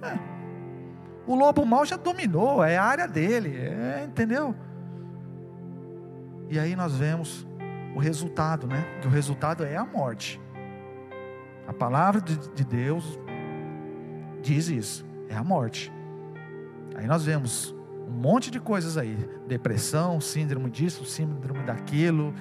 É. 0.02 0.18
O 1.24 1.36
lobo 1.36 1.64
mau 1.64 1.86
já 1.86 1.96
dominou, 1.96 2.64
é 2.64 2.76
a 2.76 2.84
área 2.84 3.06
dele, 3.06 3.56
é, 3.56 4.04
entendeu? 4.04 4.56
E 6.50 6.58
aí 6.58 6.74
nós 6.74 6.96
vemos 6.96 7.46
o 7.94 8.00
resultado, 8.00 8.66
né? 8.66 8.84
Que 9.00 9.06
o 9.06 9.10
resultado 9.10 9.62
é 9.62 9.76
a 9.76 9.84
morte. 9.84 10.40
A 11.72 11.74
palavra 11.74 12.20
de, 12.20 12.36
de 12.50 12.64
Deus 12.64 13.18
diz 14.42 14.68
isso, 14.68 15.06
é 15.26 15.34
a 15.34 15.42
morte. 15.42 15.90
Aí 16.94 17.06
nós 17.06 17.24
vemos 17.24 17.74
um 18.06 18.10
monte 18.10 18.50
de 18.50 18.60
coisas 18.60 18.98
aí: 18.98 19.16
depressão, 19.48 20.20
síndrome 20.20 20.68
disso, 20.68 21.06
síndrome 21.06 21.62
daquilo, 21.62 22.34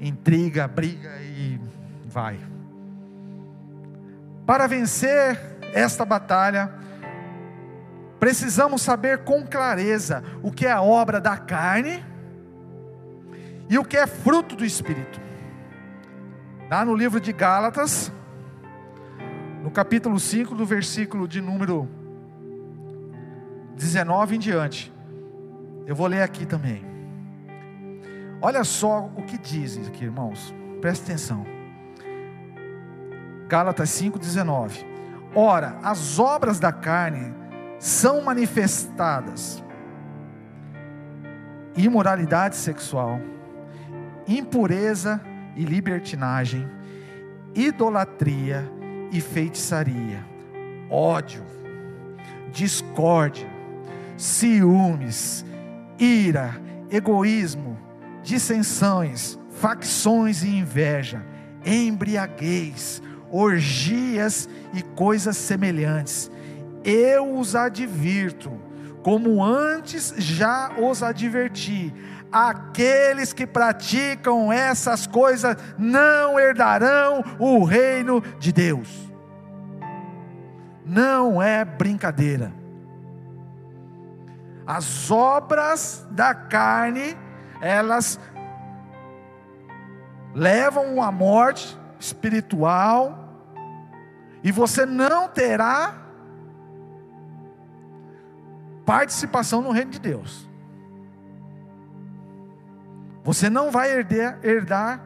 intriga, 0.00 0.68
briga 0.68 1.10
e 1.20 1.60
vai. 2.06 2.38
Para 4.46 4.68
vencer 4.68 5.58
esta 5.74 6.04
batalha, 6.04 6.72
precisamos 8.20 8.80
saber 8.80 9.24
com 9.24 9.44
clareza 9.44 10.22
o 10.40 10.52
que 10.52 10.66
é 10.66 10.70
a 10.70 10.80
obra 10.80 11.20
da 11.20 11.36
carne 11.36 12.06
e 13.68 13.76
o 13.76 13.84
que 13.84 13.96
é 13.96 14.06
fruto 14.06 14.54
do 14.54 14.64
Espírito. 14.64 15.20
Lá 16.70 16.84
no 16.84 16.94
livro 16.94 17.20
de 17.20 17.32
Gálatas, 17.32 18.12
no 19.68 19.72
capítulo 19.72 20.18
5, 20.18 20.54
do 20.54 20.64
versículo 20.64 21.28
de 21.28 21.42
número 21.42 21.86
19 23.76 24.36
em 24.36 24.38
diante. 24.38 24.90
Eu 25.86 25.94
vou 25.94 26.06
ler 26.06 26.22
aqui 26.22 26.46
também. 26.46 26.82
Olha 28.40 28.64
só 28.64 29.10
o 29.14 29.22
que 29.24 29.36
diz 29.36 29.76
aqui, 29.86 30.04
irmãos. 30.04 30.54
Presta 30.80 31.04
atenção. 31.04 31.44
Gálatas 33.46 33.90
5:19. 33.90 34.86
Ora, 35.34 35.76
as 35.82 36.18
obras 36.18 36.58
da 36.58 36.72
carne 36.72 37.34
são 37.78 38.22
manifestadas: 38.22 39.62
imoralidade 41.76 42.56
sexual, 42.56 43.20
impureza 44.26 45.20
e 45.54 45.62
libertinagem, 45.62 46.66
idolatria 47.54 48.77
e 49.10 49.20
feitiçaria, 49.20 50.24
ódio, 50.90 51.42
discórdia, 52.52 53.48
ciúmes, 54.16 55.44
ira, 55.98 56.60
egoísmo, 56.90 57.78
dissensões, 58.22 59.38
facções 59.50 60.42
e 60.42 60.48
inveja, 60.48 61.24
embriaguez, 61.64 63.02
orgias 63.30 64.48
e 64.72 64.82
coisas 64.82 65.36
semelhantes. 65.36 66.30
Eu 66.84 67.38
os 67.38 67.54
advirto, 67.54 68.52
como 69.02 69.44
antes 69.44 70.14
já 70.18 70.72
os 70.78 71.02
adverti, 71.02 71.92
aqueles 72.32 73.32
que 73.32 73.46
praticam 73.46 74.52
essas 74.52 75.06
coisas 75.06 75.56
não 75.78 76.38
herdarão 76.38 77.22
o 77.38 77.64
reino 77.64 78.20
de 78.38 78.52
Deus. 78.52 78.88
Não 80.84 81.42
é 81.42 81.64
brincadeira. 81.64 82.52
As 84.66 85.10
obras 85.10 86.06
da 86.10 86.34
carne, 86.34 87.16
elas 87.60 88.20
levam 90.34 91.02
à 91.02 91.10
morte 91.10 91.78
espiritual, 91.98 93.26
e 94.42 94.52
você 94.52 94.86
não 94.86 95.28
terá 95.28 95.94
participação 98.86 99.60
no 99.60 99.70
reino 99.70 99.90
de 99.90 99.98
Deus. 99.98 100.47
Você 103.28 103.50
não 103.50 103.70
vai 103.70 103.92
herdar, 103.92 104.38
herdar 104.42 105.02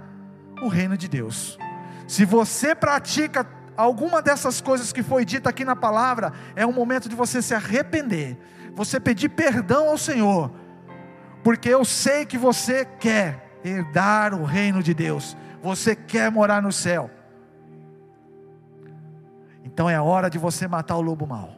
o 0.62 0.68
reino 0.68 0.96
de 0.96 1.08
Deus. 1.08 1.58
Se 2.06 2.24
você 2.24 2.72
pratica 2.72 3.44
alguma 3.76 4.22
dessas 4.22 4.60
coisas 4.60 4.92
que 4.92 5.02
foi 5.02 5.24
dita 5.24 5.50
aqui 5.50 5.64
na 5.64 5.74
palavra, 5.74 6.32
é 6.54 6.64
um 6.64 6.72
momento 6.72 7.08
de 7.08 7.16
você 7.16 7.42
se 7.42 7.52
arrepender, 7.52 8.38
você 8.76 9.00
pedir 9.00 9.28
perdão 9.30 9.88
ao 9.88 9.98
Senhor, 9.98 10.52
porque 11.42 11.68
eu 11.68 11.84
sei 11.84 12.24
que 12.24 12.38
você 12.38 12.84
quer 12.84 13.58
herdar 13.64 14.34
o 14.34 14.44
reino 14.44 14.84
de 14.84 14.94
Deus, 14.94 15.36
você 15.60 15.96
quer 15.96 16.30
morar 16.30 16.62
no 16.62 16.70
céu. 16.70 17.10
Então 19.64 19.90
é 19.90 20.00
hora 20.00 20.30
de 20.30 20.38
você 20.38 20.68
matar 20.68 20.94
o 20.94 21.02
lobo 21.02 21.26
mau. 21.26 21.56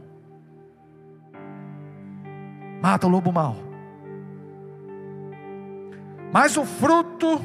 Mata 2.81 3.07
o 3.07 3.11
lobo 3.11 3.31
mau. 3.31 3.63
Mas 6.34 6.56
o 6.56 6.64
fruto 6.64 7.40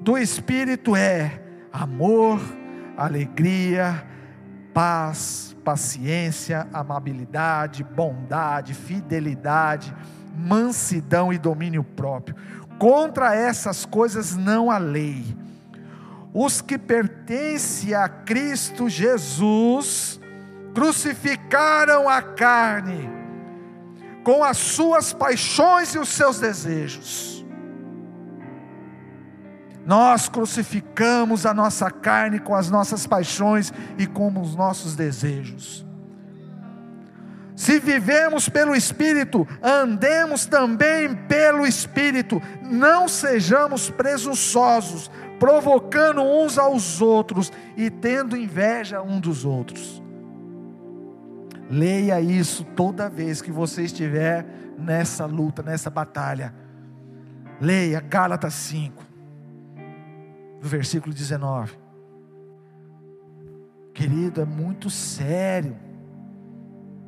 do 0.00 0.16
Espírito 0.16 0.94
é 0.94 1.42
amor, 1.72 2.40
alegria, 2.96 4.06
paz, 4.72 5.56
paciência, 5.64 6.68
amabilidade, 6.72 7.82
bondade, 7.82 8.74
fidelidade, 8.74 9.92
mansidão 10.36 11.32
e 11.32 11.36
domínio 11.36 11.82
próprio. 11.82 12.36
Contra 12.78 13.34
essas 13.34 13.84
coisas 13.84 14.36
não 14.36 14.70
há 14.70 14.78
lei. 14.78 15.36
Os 16.32 16.60
que 16.60 16.78
pertencem 16.78 17.92
a 17.92 18.08
Cristo 18.08 18.88
Jesus 18.88 20.20
crucificaram 20.72 22.08
a 22.08 22.22
carne 22.22 23.10
com 24.22 24.44
as 24.44 24.58
suas 24.58 25.12
paixões 25.12 25.92
e 25.96 25.98
os 25.98 26.08
seus 26.08 26.38
desejos. 26.38 27.37
Nós 29.88 30.28
crucificamos 30.28 31.46
a 31.46 31.54
nossa 31.54 31.90
carne 31.90 32.38
com 32.38 32.54
as 32.54 32.68
nossas 32.68 33.06
paixões 33.06 33.72
e 33.96 34.06
com 34.06 34.38
os 34.38 34.54
nossos 34.54 34.94
desejos. 34.94 35.82
Se 37.56 37.78
vivemos 37.80 38.50
pelo 38.50 38.76
Espírito, 38.76 39.48
andemos 39.62 40.44
também 40.44 41.14
pelo 41.26 41.66
Espírito, 41.66 42.38
não 42.62 43.08
sejamos 43.08 43.88
presunçosos, 43.88 45.10
provocando 45.40 46.20
uns 46.20 46.58
aos 46.58 47.00
outros 47.00 47.50
e 47.74 47.88
tendo 47.88 48.36
inveja 48.36 49.00
um 49.00 49.18
dos 49.18 49.46
outros. 49.46 50.02
Leia 51.70 52.20
isso 52.20 52.62
toda 52.76 53.08
vez 53.08 53.40
que 53.40 53.50
você 53.50 53.84
estiver 53.84 54.44
nessa 54.78 55.24
luta, 55.24 55.62
nessa 55.62 55.88
batalha. 55.88 56.54
Leia 57.58 58.00
Gálatas 58.00 58.52
5 58.52 59.07
do 60.60 60.68
versículo 60.68 61.14
19. 61.14 61.78
Querido, 63.94 64.40
é 64.40 64.44
muito 64.44 64.90
sério. 64.90 65.76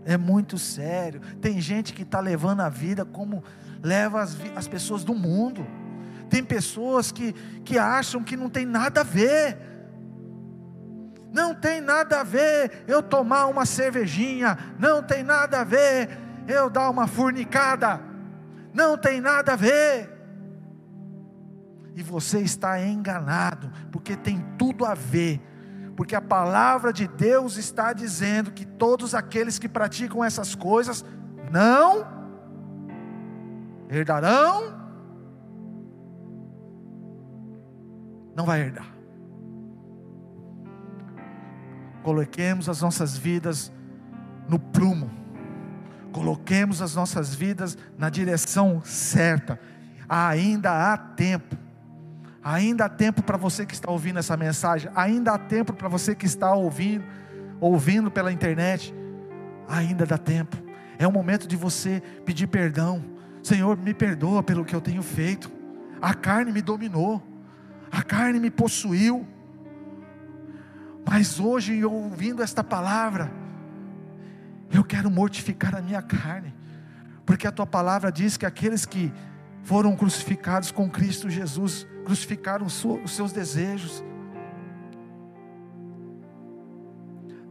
É 0.05 0.17
muito 0.17 0.59
sério. 0.59 1.21
Tem 1.41 1.61
gente 1.61 1.93
que 1.93 2.03
está 2.03 2.21
levando 2.21 2.61
a 2.61 2.69
vida 2.69 3.05
como 3.05 3.45
leva 3.83 4.21
as, 4.21 4.37
as 4.57 4.67
pessoas 4.67 5.05
do 5.05 5.15
mundo. 5.15 5.67
Tem 6.29 6.43
pessoas 6.43 7.13
que, 7.13 7.33
que 7.65 7.79
acham 7.79 8.23
que 8.23 8.37
não 8.37 8.49
tem 8.49 8.65
nada 8.65 9.01
a 9.01 9.05
ver. 9.05 9.59
Não 11.33 11.55
tem 11.55 11.81
nada 11.81 12.21
a 12.21 12.25
ver 12.25 12.85
eu 12.89 13.03
tomar 13.03 13.47
uma 13.47 13.67
cervejinha. 13.67 14.59
Não 14.79 15.03
tem 15.03 15.23
nada 15.23 15.61
a 15.61 15.65
ver 15.65 16.09
eu 16.49 16.69
dar 16.69 16.91
uma 16.91 17.07
furnicada. 17.07 18.01
Não 18.73 18.97
tem 18.97 19.21
nada 19.21 19.53
a 19.53 19.57
ver 19.57 20.20
e 22.01 22.03
você 22.03 22.41
está 22.41 22.83
enganado, 22.83 23.71
porque 23.93 24.17
tem 24.17 24.43
tudo 24.57 24.87
a 24.87 24.95
ver. 24.95 25.39
Porque 25.95 26.17
a 26.17 26.21
palavra 26.21 26.95
de 26.95 27.07
Deus 27.07 27.59
está 27.59 27.93
dizendo 27.93 28.51
que 28.53 28.65
todos 28.65 29.15
aqueles 29.15 29.59
que 29.59 29.69
praticam 29.69 30.25
essas 30.25 30.55
coisas 30.55 31.05
não 31.53 32.07
herdarão, 33.91 34.75
não 38.35 38.47
vai 38.47 38.63
herdar. 38.63 38.91
Coloquemos 42.03 42.67
as 42.67 42.81
nossas 42.81 43.15
vidas 43.15 43.71
no 44.49 44.59
prumo, 44.59 45.11
coloquemos 46.13 46.81
as 46.81 46.95
nossas 46.95 47.35
vidas 47.35 47.77
na 47.99 48.09
direção 48.09 48.81
certa, 48.83 49.61
ainda 50.09 50.95
há 50.95 50.97
tempo 50.97 51.70
Ainda 52.43 52.87
há 52.87 52.89
tempo 52.89 53.23
para 53.23 53.37
você 53.37 53.67
que 53.67 53.75
está 53.75 53.91
ouvindo 53.91 54.19
essa 54.19 54.37
mensagem, 54.37 54.91
ainda 54.95 55.33
há 55.33 55.39
tempo 55.39 55.73
para 55.75 55.89
você 55.89 56.15
que 56.15 56.25
está 56.25 56.55
ouvindo, 56.55 57.05
ouvindo 57.61 58.11
pela 58.11 58.33
internet. 58.33 58.95
Ainda 59.69 60.07
dá 60.07 60.17
tempo. 60.17 60.57
É 60.99 61.07
o 61.07 61.13
momento 61.13 61.47
de 61.47 61.57
você 61.57 62.03
pedir 62.25 62.47
perdão. 62.47 63.05
Senhor, 63.43 63.77
me 63.77 63.95
perdoa 63.95 64.43
pelo 64.43 64.65
que 64.65 64.75
eu 64.75 64.81
tenho 64.81 65.03
feito. 65.03 65.51
A 66.01 66.15
carne 66.15 66.51
me 66.51 66.63
dominou. 66.63 67.23
A 67.91 68.03
carne 68.03 68.41
me 68.41 68.51
possuiu. 68.51 69.27
Mas 71.09 71.41
hoje, 71.41 71.85
ouvindo 71.85 72.43
esta 72.43 72.63
palavra, 72.63 73.31
eu 74.73 74.85
quero 74.85 75.11
mortificar 75.11 75.75
a 75.75 75.83
minha 75.83 76.01
carne, 76.01 76.55
porque 77.27 77.47
a 77.47 77.53
tua 77.53 77.67
palavra 77.67 78.13
diz 78.13 78.37
que 78.37 78.47
aqueles 78.47 78.87
que 78.87 79.13
foram 79.63 79.97
crucificados 79.97 80.71
com 80.71 80.89
Cristo 80.89 81.29
Jesus 81.29 81.87
crucificaram 82.05 82.67
os 82.67 82.85
seus 83.07 83.33
desejos. 83.33 84.05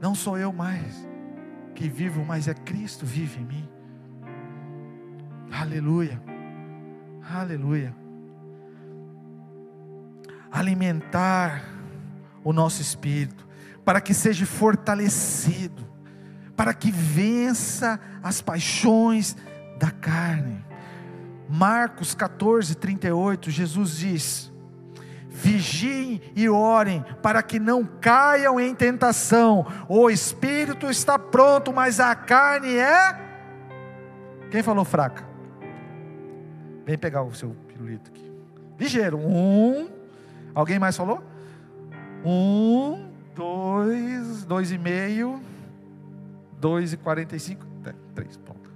Não 0.01 0.15
sou 0.15 0.37
eu 0.37 0.53
mais 0.53 1.07
que 1.75 1.87
vivo, 1.87 2.23
mas 2.25 2.47
é 2.47 2.53
Cristo 2.53 3.05
vive 3.05 3.41
em 3.41 3.45
mim. 3.45 3.69
Aleluia, 5.51 6.21
aleluia. 7.33 7.95
Alimentar 10.51 11.63
o 12.43 12.53
nosso 12.53 12.81
espírito, 12.81 13.47
para 13.83 14.01
que 14.01 14.13
seja 14.13 14.45
fortalecido, 14.45 15.87
para 16.55 16.73
que 16.73 16.91
vença 16.91 17.99
as 18.21 18.41
paixões 18.41 19.35
da 19.77 19.91
carne. 19.91 20.68
Marcos 21.49 22.13
14, 22.13 22.75
38, 22.75 23.49
Jesus 23.49 23.97
diz: 23.97 24.51
Vigiem 25.27 26.21
e 26.35 26.47
orem, 26.47 27.03
para 27.23 27.41
que 27.41 27.59
não 27.59 27.83
caiam 27.83 28.59
em 28.59 28.75
tentação. 28.75 29.65
O 29.87 30.09
espírito 30.09 30.85
está 30.87 31.17
pronto, 31.17 31.73
mas 31.73 31.99
a 31.99 32.13
carne 32.13 32.75
é. 32.75 33.19
Quem 34.51 34.61
falou 34.61 34.85
fraca? 34.85 35.27
Vem 36.85 36.97
pegar 36.97 37.23
o 37.23 37.33
seu 37.33 37.49
pirulito 37.67 38.11
aqui. 38.11 38.31
Ligeiro. 38.79 39.17
Um. 39.17 39.89
Alguém 40.53 40.77
mais 40.77 40.95
falou? 40.95 41.23
Um, 42.25 43.11
dois, 43.33 44.43
dois 44.45 44.71
e 44.71 44.77
meio, 44.77 45.41
dois 46.59 46.91
e 46.91 46.97
quarenta 46.97 47.35
e 47.35 47.39
cinco, 47.39 47.65
três. 48.13 48.37
Pronto. 48.37 48.69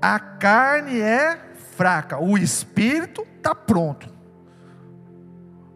A 0.00 0.18
carne 0.18 1.00
é 1.00 1.36
fraca, 1.54 2.18
o 2.18 2.38
espírito 2.38 3.26
está 3.36 3.54
pronto. 3.54 4.08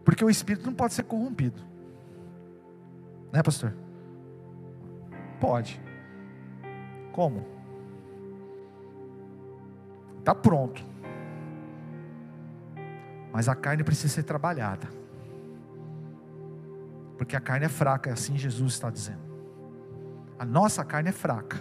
Porque 0.03 0.23
o 0.23 0.29
espírito 0.29 0.65
não 0.65 0.73
pode 0.73 0.93
ser 0.93 1.03
corrompido. 1.03 1.61
Né, 3.31 3.41
pastor? 3.43 3.73
Pode. 5.39 5.81
Como? 7.11 7.45
Está 10.19 10.33
pronto. 10.33 10.83
Mas 13.31 13.49
a 13.49 13.55
carne 13.55 13.83
precisa 13.83 14.13
ser 14.13 14.23
trabalhada. 14.23 14.87
Porque 17.17 17.35
a 17.35 17.39
carne 17.39 17.65
é 17.65 17.69
fraca, 17.69 18.11
assim 18.11 18.37
Jesus 18.37 18.73
está 18.73 18.89
dizendo. 18.89 19.25
A 20.37 20.45
nossa 20.45 20.83
carne 20.83 21.09
é 21.09 21.11
fraca. 21.11 21.57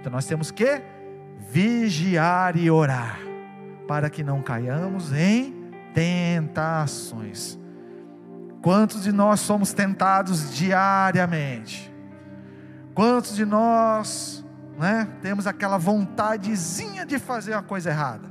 Então 0.00 0.10
nós 0.12 0.26
temos 0.26 0.50
que 0.50 0.82
vigiar 1.50 2.56
e 2.56 2.70
orar, 2.70 3.18
para 3.88 4.08
que 4.08 4.22
não 4.22 4.42
caiamos 4.42 5.12
em 5.12 5.70
tentações. 5.92 7.58
Quantos 8.62 9.02
de 9.02 9.12
nós 9.12 9.40
somos 9.40 9.72
tentados 9.72 10.54
diariamente? 10.54 11.92
Quantos 12.94 13.34
de 13.34 13.44
nós 13.44 14.44
né, 14.78 15.08
temos 15.20 15.46
aquela 15.46 15.78
vontadezinha 15.78 17.04
de 17.04 17.18
fazer 17.18 17.52
uma 17.52 17.62
coisa 17.62 17.90
errada? 17.90 18.30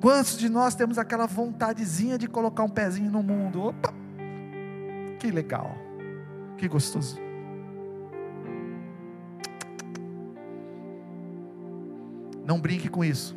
Quantos 0.00 0.36
de 0.36 0.48
nós 0.48 0.74
temos 0.74 0.98
aquela 0.98 1.26
vontadezinha 1.26 2.18
de 2.18 2.26
colocar 2.26 2.64
um 2.64 2.68
pezinho 2.68 3.10
no 3.10 3.22
mundo? 3.22 3.62
Opa! 3.62 3.94
Que 5.20 5.30
legal, 5.30 5.76
que 6.58 6.66
gostoso. 6.66 7.31
Não 12.52 12.60
brinque 12.60 12.90
com 12.90 13.02
isso. 13.02 13.34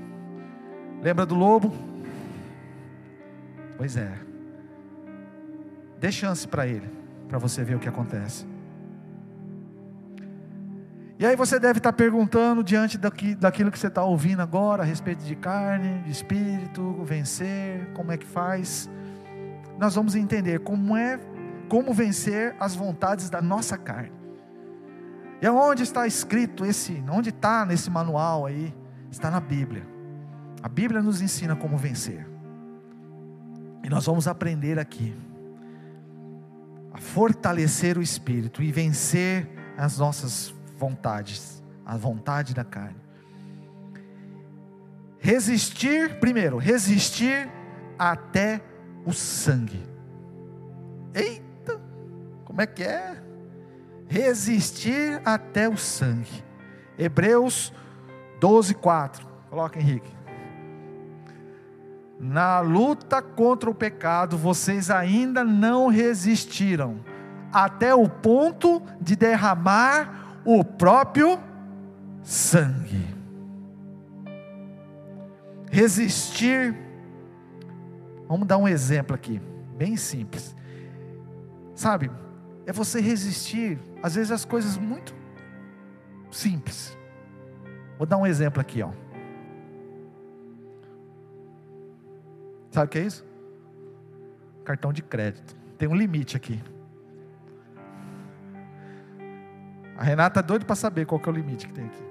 Lembra 1.01 1.25
do 1.25 1.35
lobo? 1.35 1.73
Pois 3.77 3.95
é. 3.95 4.11
Dê 5.97 6.11
chance 6.11 6.45
para 6.45 6.67
ele, 6.67 6.89
para 7.29 7.37
você 7.37 7.63
ver 7.63 7.75
o 7.75 7.79
que 7.79 7.87
acontece. 7.87 8.45
E 11.17 11.25
aí 11.25 11.33
você 11.33 11.57
deve 11.57 11.79
estar 11.79 11.93
perguntando 11.93 12.61
diante 12.61 12.97
daqui, 12.97 13.35
daquilo 13.35 13.71
que 13.71 13.79
você 13.79 13.87
está 13.87 14.03
ouvindo 14.03 14.41
agora 14.41 14.83
a 14.83 14.85
respeito 14.85 15.23
de 15.23 15.33
carne, 15.33 16.03
de 16.03 16.11
espírito, 16.11 17.01
vencer, 17.05 17.87
como 17.93 18.11
é 18.11 18.17
que 18.17 18.25
faz. 18.25 18.89
Nós 19.79 19.95
vamos 19.95 20.13
entender 20.17 20.59
como 20.59 20.97
é, 20.97 21.17
como 21.69 21.93
vencer 21.93 22.53
as 22.59 22.75
vontades 22.75 23.29
da 23.29 23.41
nossa 23.41 23.77
carne. 23.77 24.11
E 25.41 25.47
aonde 25.47 25.83
está 25.83 26.05
escrito 26.05 26.65
esse, 26.65 27.01
onde 27.09 27.29
está 27.29 27.65
nesse 27.65 27.89
manual 27.89 28.45
aí? 28.45 28.75
Está 29.15 29.31
na 29.31 29.39
Bíblia. 29.39 29.87
A 30.61 30.67
Bíblia 30.67 31.01
nos 31.01 31.21
ensina 31.21 31.55
como 31.55 31.77
vencer. 31.77 32.27
E 33.81 33.87
nós 33.89 34.05
vamos 34.05 34.27
aprender 34.27 34.77
aqui 34.77 35.15
a 36.91 36.97
fortalecer 36.97 37.97
o 37.97 38.01
espírito 38.01 38.61
e 38.61 38.73
vencer 38.73 39.47
as 39.77 39.99
nossas 39.99 40.53
vontades, 40.77 41.63
a 41.85 41.95
vontade 41.95 42.53
da 42.53 42.65
carne. 42.65 42.97
Resistir, 45.17 46.19
primeiro, 46.19 46.57
resistir 46.57 47.49
até 47.97 48.59
o 49.05 49.13
sangue. 49.13 49.81
Eita, 51.13 51.79
como 52.43 52.61
é 52.61 52.67
que 52.67 52.83
é? 52.83 53.15
Resistir 54.09 55.21
até 55.23 55.69
o 55.69 55.77
sangue. 55.77 56.43
Hebreus 56.99 57.71
12, 58.39 58.73
4. 58.75 59.27
Coloca, 59.49 59.79
Henrique. 59.79 60.13
Na 62.19 62.59
luta 62.61 63.21
contra 63.21 63.69
o 63.69 63.75
pecado, 63.75 64.37
vocês 64.37 64.89
ainda 64.89 65.43
não 65.43 65.87
resistiram, 65.87 66.99
até 67.51 67.93
o 67.93 68.07
ponto 68.07 68.81
de 69.01 69.15
derramar 69.15 70.39
o 70.45 70.63
próprio 70.63 71.39
sangue. 72.23 73.05
Resistir, 75.69 76.75
vamos 78.29 78.47
dar 78.47 78.57
um 78.57 78.67
exemplo 78.67 79.13
aqui, 79.13 79.41
bem 79.77 79.97
simples. 79.97 80.55
Sabe, 81.75 82.09
é 82.65 82.71
você 82.71 83.01
resistir, 83.01 83.77
às 84.01 84.15
vezes, 84.15 84.31
as 84.31 84.45
coisas 84.45 84.77
muito 84.77 85.13
simples. 86.31 86.94
Vou 87.97 88.05
dar 88.05 88.17
um 88.17 88.25
exemplo 88.25 88.59
aqui, 88.59 88.81
ó. 88.81 88.91
Sabe 92.71 92.87
o 92.87 92.89
que 92.89 92.99
é 92.99 93.03
isso? 93.03 93.25
Cartão 94.63 94.91
de 94.91 95.01
crédito. 95.01 95.55
Tem 95.77 95.87
um 95.87 95.95
limite 95.95 96.35
aqui. 96.35 96.61
A 99.97 100.03
Renata 100.03 100.41
é 100.41 100.43
doida 100.43 100.65
para 100.65 100.75
saber 100.75 101.05
qual 101.05 101.19
que 101.19 101.29
é 101.29 101.31
o 101.31 101.35
limite 101.35 101.67
que 101.67 101.73
tem 101.73 101.85
aqui. 101.85 102.03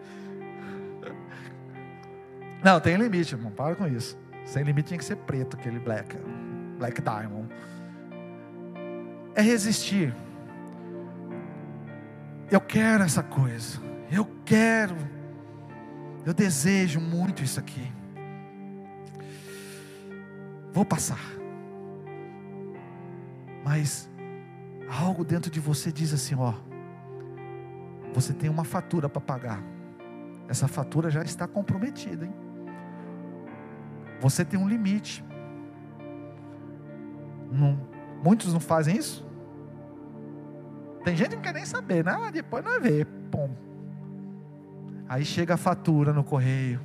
Não, 2.63 2.81
tem 2.81 2.97
limite, 2.97 3.35
irmão. 3.35 3.53
Para 3.53 3.75
com 3.75 3.87
isso. 3.87 4.19
Sem 4.47 4.63
limite 4.63 4.89
tinha 4.89 4.99
que 4.99 5.05
ser 5.05 5.17
preto, 5.17 5.57
aquele 5.57 5.79
black. 5.79 6.17
Black 6.79 7.03
diamond. 7.03 7.49
É 9.35 9.43
resistir. 9.43 10.15
Eu 12.51 12.61
quero 12.61 13.03
essa 13.03 13.23
coisa. 13.23 13.79
Eu 14.11 14.27
quero. 14.47 14.97
Eu 16.25 16.33
desejo 16.33 17.01
muito 17.01 17.43
isso 17.43 17.61
aqui. 17.61 17.93
Vou 20.73 20.85
passar. 20.85 21.21
Mas 23.65 24.11
algo 24.89 25.25
dentro 25.25 25.51
de 25.51 25.61
você 25.61 25.93
diz 25.93 26.13
assim, 26.13 26.35
ó, 26.35 26.55
você 28.13 28.33
tem 28.33 28.49
uma 28.49 28.65
fatura 28.65 29.09
para 29.09 29.21
pagar. 29.21 29.63
Essa 30.49 30.69
fatura 30.69 31.11
já 31.11 31.23
está 31.23 31.47
comprometida, 31.47 32.25
hein? 32.25 32.35
Você 34.21 34.45
tem 34.45 34.59
um 34.59 34.69
limite. 34.69 35.25
Não, 37.51 37.79
muitos 38.23 38.53
não 38.53 38.61
fazem 38.61 38.97
isso? 38.97 39.27
Tem 41.05 41.15
gente 41.15 41.31
que 41.31 41.37
não 41.37 41.43
quer 41.43 41.55
nem 41.55 41.67
saber, 41.67 42.05
né? 42.05 42.31
Depois 42.33 42.65
não 42.65 42.81
vê. 42.81 43.05
Pum. 43.31 43.51
Aí 45.09 45.25
chega 45.25 45.55
a 45.55 45.57
fatura 45.57 46.13
no 46.13 46.25
correio. 46.25 46.81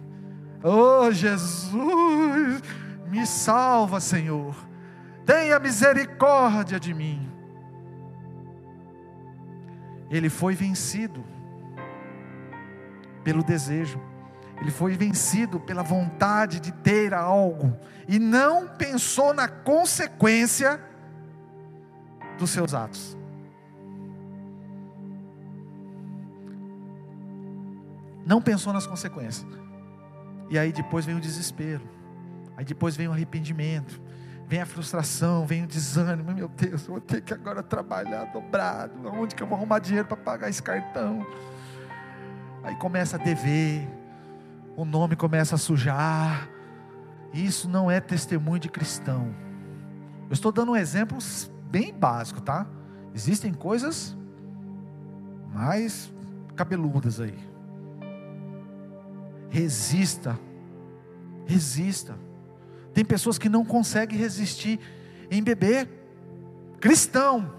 Oh 0.64 1.12
Jesus, 1.12 2.62
me 3.08 3.26
salva, 3.26 4.00
Senhor. 4.00 4.56
Tenha 5.26 5.60
misericórdia 5.60 6.80
de 6.80 6.94
mim. 6.94 7.32
Ele 10.10 10.30
foi 10.30 10.56
vencido 10.56 11.24
pelo 13.24 13.44
desejo 13.44 14.02
ele 14.62 14.72
foi 14.72 14.96
vencido 14.96 15.60
pela 15.60 15.82
vontade 15.82 16.60
de 16.60 16.72
ter 16.72 17.14
algo 17.14 17.78
e 18.08 18.20
não 18.20 18.68
pensou 18.68 19.34
na 19.34 19.48
consequência 19.48 20.80
dos 22.38 22.50
seus 22.50 22.74
atos. 22.74 23.18
Não 28.30 28.40
pensou 28.40 28.72
nas 28.72 28.86
consequências. 28.86 29.48
E 30.52 30.60
aí 30.60 30.72
depois 30.72 31.04
vem 31.04 31.16
o 31.16 31.20
desespero. 31.20 31.82
Aí 32.56 32.64
depois 32.64 32.96
vem 32.96 33.08
o 33.08 33.12
arrependimento. 33.12 34.00
Vem 34.48 34.62
a 34.62 34.68
frustração, 34.68 35.48
vem 35.48 35.64
o 35.64 35.68
desânimo. 35.68 36.32
Meu 36.32 36.48
Deus, 36.48 36.84
eu 36.84 36.92
vou 36.92 37.02
ter 37.02 37.22
que 37.22 37.34
agora 37.34 37.64
trabalhar 37.64 38.26
dobrado. 38.26 38.94
Onde 39.10 39.34
que 39.34 39.42
eu 39.42 39.48
vou 39.48 39.58
arrumar 39.58 39.80
dinheiro 39.80 40.08
para 40.08 40.16
pagar 40.16 40.48
esse 40.48 40.62
cartão? 40.62 41.26
Aí 42.64 42.76
começa 42.76 43.16
a 43.18 43.20
dever 43.20 43.90
o 44.78 44.86
nome 44.86 45.16
começa 45.16 45.56
a 45.56 45.58
sujar. 45.58 46.48
Isso 47.34 47.68
não 47.68 47.90
é 47.90 48.00
testemunho 48.00 48.60
de 48.60 48.70
cristão. 48.70 49.36
Eu 50.30 50.34
estou 50.34 50.52
dando 50.52 50.74
um 50.74 50.76
exemplo 50.76 51.18
bem 51.70 51.92
básico, 51.92 52.40
tá? 52.40 52.68
Existem 53.12 53.52
coisas 53.52 54.16
mais 55.52 56.14
cabeludas 56.56 57.20
aí. 57.20 57.49
Resista. 59.50 60.40
Resista. 61.46 62.18
Tem 62.94 63.04
pessoas 63.04 63.38
que 63.38 63.50
não 63.50 63.66
conseguem 63.66 64.18
resistir 64.18 64.80
em 65.30 65.42
beber. 65.42 65.90
Cristão. 66.80 67.54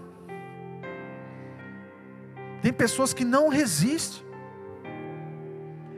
Tem 2.61 2.71
pessoas 2.71 3.13
que 3.13 3.25
não 3.25 3.49
resistem 3.49 4.23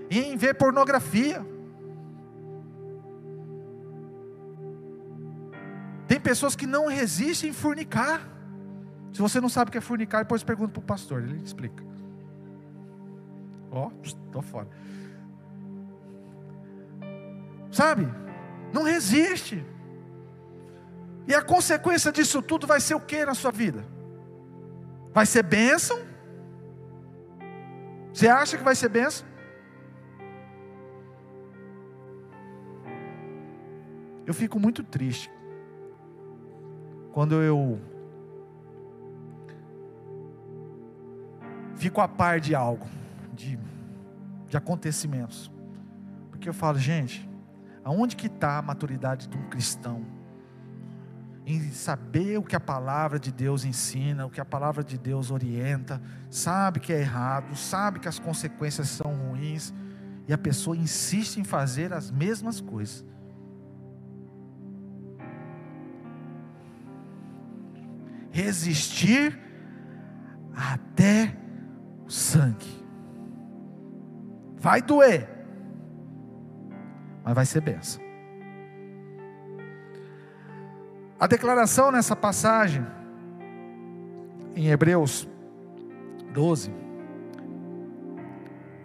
em 0.09 0.35
ver 0.37 0.55
pornografia. 0.55 1.45
Tem 6.07 6.19
pessoas 6.19 6.55
que 6.55 6.67
não 6.67 6.87
resistem 6.87 7.49
em 7.49 7.53
furnicar. 7.53 8.29
Se 9.11 9.21
você 9.21 9.39
não 9.39 9.49
sabe 9.49 9.69
o 9.69 9.71
que 9.71 9.77
é 9.77 9.81
furnicar, 9.81 10.23
depois 10.23 10.43
pergunta 10.43 10.71
para 10.71 10.79
o 10.79 10.83
pastor, 10.83 11.23
ele 11.23 11.41
explica. 11.43 11.83
Ó, 13.71 13.87
oh, 13.87 13.91
estou 14.03 14.41
fora. 14.41 14.67
Sabe? 17.73 18.07
Não 18.71 18.83
resiste. 18.83 19.65
E 21.27 21.33
a 21.33 21.41
consequência 21.41 22.11
disso 22.11 22.39
tudo 22.39 22.67
vai 22.67 22.79
ser 22.79 22.93
o 22.93 22.99
que 22.99 23.25
na 23.25 23.33
sua 23.33 23.51
vida? 23.51 23.83
Vai 25.11 25.25
ser 25.25 25.41
bênção? 25.41 25.99
Você 28.13 28.27
acha 28.27 28.57
que 28.57 28.63
vai 28.63 28.75
ser 28.75 28.89
bênção? 28.89 29.25
Eu 34.25 34.35
fico 34.35 34.59
muito 34.59 34.83
triste 34.83 35.31
quando 37.11 37.41
eu 37.41 37.81
fico 41.75 41.99
a 41.99 42.07
par 42.07 42.39
de 42.39 42.53
algo, 42.53 42.85
de, 43.33 43.57
de 44.47 44.55
acontecimentos. 44.55 45.51
Porque 46.29 46.47
eu 46.47 46.53
falo, 46.53 46.77
gente, 46.77 47.32
aonde 47.83 48.15
que 48.15 48.27
está 48.27 48.57
a 48.57 48.61
maturidade 48.61 49.27
de 49.27 49.37
um 49.37 49.49
cristão? 49.49 50.05
Em 51.45 51.71
saber 51.71 52.37
o 52.37 52.43
que 52.43 52.55
a 52.55 52.59
palavra 52.59 53.19
de 53.19 53.31
Deus 53.31 53.65
ensina, 53.65 54.25
o 54.25 54.29
que 54.29 54.39
a 54.39 54.45
palavra 54.45 54.83
de 54.83 54.97
Deus 54.97 55.29
orienta, 55.29 56.01
sabe 56.29 56.79
que 56.79 56.93
é 56.93 57.01
errado, 57.01 57.55
sabe 57.55 57.99
que 57.99 58.07
as 58.07 58.17
consequências 58.17 58.87
são 58.89 59.13
ruins, 59.13 59.73
e 60.27 60.31
a 60.31 60.37
pessoa 60.37 60.77
insiste 60.77 61.37
em 61.37 61.43
fazer 61.43 61.91
as 61.91 62.09
mesmas 62.09 62.61
coisas. 62.61 63.05
resistir 68.33 69.39
até 70.55 71.37
o 72.03 72.09
sangue. 72.09 72.83
Vai 74.57 74.81
doer, 74.81 75.42
mas 77.23 77.33
vai 77.33 77.45
ser 77.45 77.61
benção. 77.61 78.01
A 81.19 81.27
declaração 81.27 81.91
nessa 81.91 82.15
passagem, 82.15 82.85
em 84.55 84.67
Hebreus 84.67 85.27
12, 86.33 86.73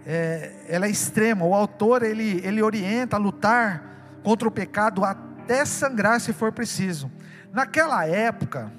é, 0.07 0.53
ela 0.69 0.87
é 0.87 0.91
extrema. 0.91 1.45
O 1.45 1.55
autor 1.55 2.03
ele, 2.03 2.41
ele 2.47 2.63
orienta 2.63 3.17
a 3.17 3.19
lutar 3.19 4.21
contra 4.23 4.47
o 4.47 4.51
pecado 4.51 5.05
até 5.05 5.65
sangrar 5.65 6.21
se 6.21 6.33
for 6.33 6.53
preciso. 6.53 7.11
Naquela 7.53 8.07
época, 8.07 8.73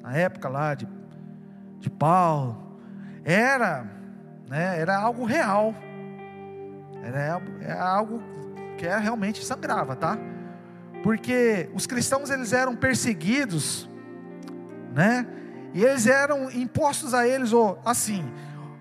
na 0.00 0.16
época 0.16 0.48
lá 0.48 0.74
de, 0.74 0.88
de 1.78 1.90
Paulo, 1.90 2.78
era, 3.24 3.84
né, 4.48 4.80
era 4.80 4.96
algo 4.96 5.24
real. 5.24 5.74
Era, 7.02 7.42
era 7.60 7.88
algo 7.88 8.22
era, 8.86 8.98
realmente 8.98 9.44
sangrava, 9.44 9.96
tá? 9.96 10.18
Porque 11.02 11.70
os 11.74 11.86
cristãos 11.86 12.30
eles 12.30 12.52
eram 12.52 12.76
perseguidos, 12.76 13.88
né? 14.94 15.26
E 15.72 15.84
eles 15.84 16.06
eram 16.06 16.50
impostos 16.50 17.14
a 17.14 17.26
eles, 17.26 17.52
ou 17.52 17.80
assim, 17.84 18.24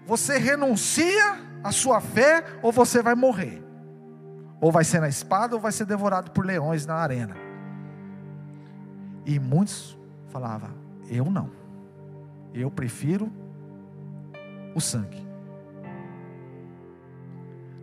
você 0.06 0.38
renuncia 0.38 1.38
à 1.64 1.72
sua 1.72 2.02
fé 2.02 2.44
ou 2.62 2.72
você 2.72 3.02
vai 3.02 3.16
morrer. 3.16 3.64
Ou 4.62 4.72
vai 4.72 4.84
ser 4.84 5.00
na 5.00 5.08
espada 5.08 5.56
ou 5.56 5.62
vai 5.62 5.72
ser 5.72 5.86
devorado 5.86 6.32
por 6.32 6.46
leões 6.46 6.86
na 6.86 6.96
arena. 6.96 7.36
E 9.26 9.40
muitos 9.40 9.98
falavam: 10.30 10.72
Eu 11.10 11.26
não. 11.26 11.50
Eu 12.54 12.70
prefiro 12.70 13.32
o 14.76 14.82
sangue. 14.82 15.26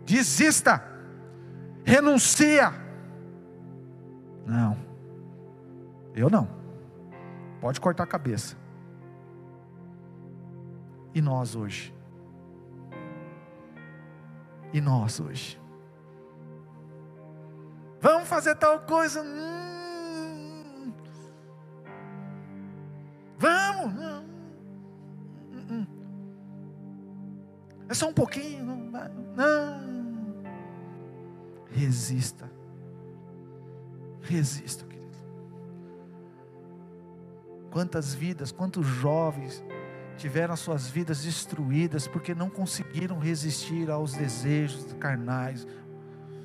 Desista. 0.05 0.96
Renuncia. 1.87 2.73
Não. 4.45 4.77
Eu 6.13 6.29
não. 6.29 6.45
Pode 7.61 7.79
cortar 7.79 8.03
a 8.03 8.07
cabeça. 8.07 8.57
E 11.15 11.21
nós 11.21 11.55
hoje? 11.55 11.95
E 14.73 14.81
nós 14.81 15.21
hoje? 15.21 15.57
Vamos 18.01 18.27
fazer 18.27 18.55
tal 18.55 18.81
coisa? 18.81 19.21
Hum. 19.23 20.91
Vamos? 23.37 23.93
Não. 23.93 24.23
Hum, 25.53 25.67
hum. 25.71 25.87
É 27.87 27.93
só 27.93 28.09
um 28.09 28.13
pouquinho? 28.13 28.65
Não. 29.37 29.86
Resista. 31.77 32.49
Resista, 34.21 34.83
querido. 34.83 35.15
Quantas 37.69 38.15
vidas, 38.15 38.51
quantos 38.51 38.87
jovens 38.87 39.63
tiveram 40.17 40.55
as 40.55 40.59
suas 40.59 40.87
vidas 40.87 41.23
destruídas 41.23 42.07
porque 42.07 42.33
não 42.33 42.49
conseguiram 42.49 43.19
resistir 43.19 43.91
aos 43.91 44.13
desejos 44.13 44.91
carnais, 44.93 45.67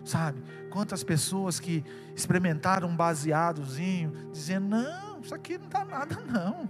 sabe? 0.05 0.43
Quantas 0.69 1.03
pessoas 1.03 1.59
que 1.59 1.83
experimentaram 2.15 2.87
um 2.89 2.95
baseadozinho, 2.95 4.13
dizendo: 4.31 4.69
não, 4.69 5.21
isso 5.21 5.35
aqui 5.35 5.57
não 5.57 5.69
dá 5.71 5.83
nada, 5.83 6.21
não. 6.27 6.69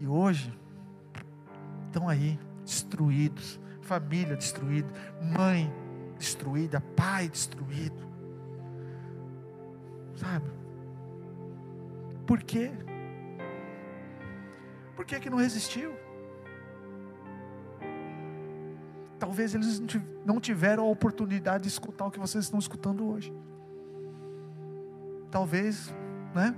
E 0.00 0.06
hoje, 0.08 0.52
estão 1.86 2.08
aí, 2.08 2.36
destruídos, 2.64 3.60
família 3.82 4.36
destruída, 4.36 4.88
mãe 5.22 5.72
destruída, 6.20 6.80
pai 6.94 7.28
destruído, 7.28 8.06
sabe? 10.14 10.50
Por 12.26 12.42
quê? 12.42 12.70
Por 14.94 15.06
que, 15.06 15.18
que 15.18 15.30
não 15.30 15.38
resistiu? 15.38 15.92
Talvez 19.18 19.54
eles 19.54 19.82
não 20.24 20.38
tiveram 20.38 20.84
a 20.84 20.90
oportunidade 20.90 21.64
de 21.64 21.68
escutar 21.70 22.06
o 22.06 22.10
que 22.10 22.20
vocês 22.20 22.44
estão 22.44 22.58
escutando 22.58 23.10
hoje. 23.10 23.32
Talvez, 25.30 25.92
né? 26.34 26.54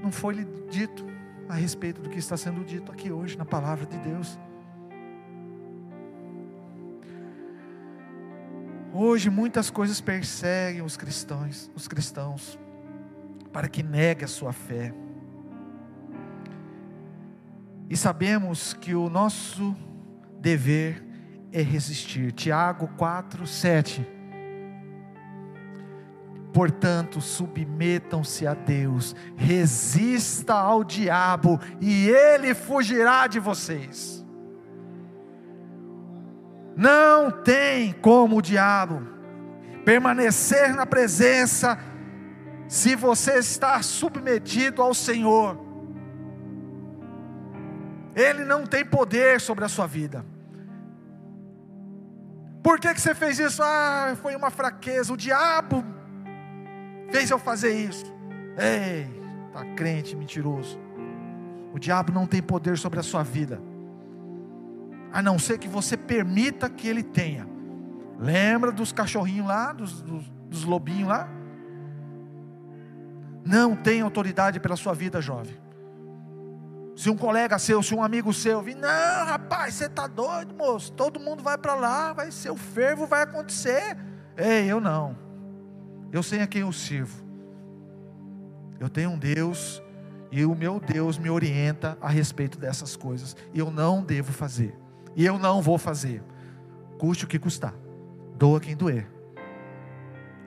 Não 0.00 0.12
foi 0.12 0.34
lhe 0.34 0.44
dito 0.70 1.04
a 1.48 1.54
respeito 1.54 2.00
do 2.00 2.08
que 2.08 2.18
está 2.18 2.36
sendo 2.36 2.64
dito 2.64 2.92
aqui 2.92 3.10
hoje 3.10 3.36
na 3.36 3.44
palavra 3.44 3.84
de 3.84 3.98
Deus. 3.98 4.38
Hoje 8.96 9.28
muitas 9.28 9.70
coisas 9.70 10.00
perseguem 10.00 10.80
os 10.80 10.96
cristãos, 10.96 11.68
os 11.74 11.88
cristãos, 11.88 12.56
para 13.52 13.66
que 13.66 13.82
negue 13.82 14.24
a 14.24 14.28
sua 14.28 14.52
fé. 14.52 14.94
E 17.90 17.96
sabemos 17.96 18.72
que 18.72 18.94
o 18.94 19.10
nosso 19.10 19.74
dever 20.38 21.04
é 21.50 21.60
resistir. 21.60 22.30
Tiago 22.30 22.86
4, 22.96 23.44
7. 23.44 24.06
Portanto, 26.52 27.20
submetam-se 27.20 28.46
a 28.46 28.54
Deus, 28.54 29.16
resista 29.36 30.54
ao 30.54 30.84
diabo, 30.84 31.58
e 31.80 32.08
ele 32.08 32.54
fugirá 32.54 33.26
de 33.26 33.40
vocês. 33.40 34.23
Não 36.76 37.30
tem 37.30 37.92
como 37.92 38.38
o 38.38 38.42
diabo 38.42 39.02
permanecer 39.84 40.74
na 40.74 40.86
presença 40.86 41.78
se 42.68 42.96
você 42.96 43.38
está 43.38 43.80
submetido 43.82 44.82
ao 44.82 44.94
Senhor. 44.94 45.58
Ele 48.14 48.44
não 48.44 48.66
tem 48.66 48.84
poder 48.84 49.40
sobre 49.40 49.64
a 49.64 49.68
sua 49.68 49.86
vida. 49.86 50.24
Por 52.62 52.80
que, 52.80 52.94
que 52.94 53.00
você 53.00 53.14
fez 53.14 53.38
isso? 53.38 53.62
Ah, 53.62 54.16
foi 54.22 54.34
uma 54.34 54.50
fraqueza. 54.50 55.12
O 55.12 55.16
diabo 55.16 55.84
fez 57.10 57.30
eu 57.30 57.38
fazer 57.38 57.74
isso. 57.74 58.06
Ei, 58.56 59.06
tá 59.52 59.64
crente 59.76 60.16
mentiroso. 60.16 60.80
O 61.74 61.78
diabo 61.78 62.12
não 62.12 62.26
tem 62.26 62.40
poder 62.40 62.78
sobre 62.78 63.00
a 63.00 63.02
sua 63.02 63.22
vida, 63.22 63.60
a 65.14 65.22
não 65.22 65.38
ser 65.38 65.58
que 65.58 65.68
você 65.68 65.96
permita 65.96 66.68
que 66.68 66.88
ele 66.88 67.04
tenha. 67.04 67.46
Lembra 68.18 68.72
dos 68.72 68.90
cachorrinhos 68.90 69.46
lá, 69.46 69.72
dos, 69.72 70.02
dos, 70.02 70.28
dos 70.50 70.64
lobinhos 70.64 71.08
lá? 71.08 71.28
Não 73.44 73.76
tem 73.76 74.00
autoridade 74.00 74.58
pela 74.58 74.74
sua 74.74 74.92
vida, 74.92 75.20
jovem. 75.20 75.56
Se 76.96 77.08
um 77.08 77.16
colega 77.16 77.60
seu, 77.60 77.80
se 77.80 77.94
um 77.94 78.02
amigo 78.02 78.32
seu 78.32 78.60
vir, 78.60 78.74
não, 78.74 79.24
rapaz, 79.24 79.74
você 79.74 79.86
está 79.86 80.08
doido, 80.08 80.52
moço. 80.52 80.90
Todo 80.90 81.20
mundo 81.20 81.44
vai 81.44 81.56
para 81.56 81.76
lá, 81.76 82.12
vai 82.12 82.32
ser 82.32 82.50
o 82.50 82.56
fervo, 82.56 83.06
vai 83.06 83.22
acontecer. 83.22 83.96
Ei, 84.36 84.66
eu 84.66 84.80
não. 84.80 85.16
Eu 86.10 86.24
sei 86.24 86.42
a 86.42 86.46
quem 86.48 86.62
eu 86.62 86.72
sirvo. 86.72 87.24
Eu 88.80 88.88
tenho 88.88 89.10
um 89.10 89.18
Deus 89.18 89.80
e 90.32 90.44
o 90.44 90.56
meu 90.56 90.80
Deus 90.80 91.18
me 91.18 91.30
orienta 91.30 91.96
a 92.00 92.08
respeito 92.08 92.58
dessas 92.58 92.96
coisas. 92.96 93.36
E 93.52 93.60
eu 93.60 93.70
não 93.70 94.02
devo 94.02 94.32
fazer. 94.32 94.82
E 95.16 95.24
eu 95.24 95.38
não 95.38 95.62
vou 95.62 95.78
fazer. 95.78 96.22
Custe 96.98 97.24
o 97.24 97.28
que 97.28 97.38
custar. 97.38 97.74
Doa 98.36 98.60
quem 98.60 98.76
doer. 98.76 99.08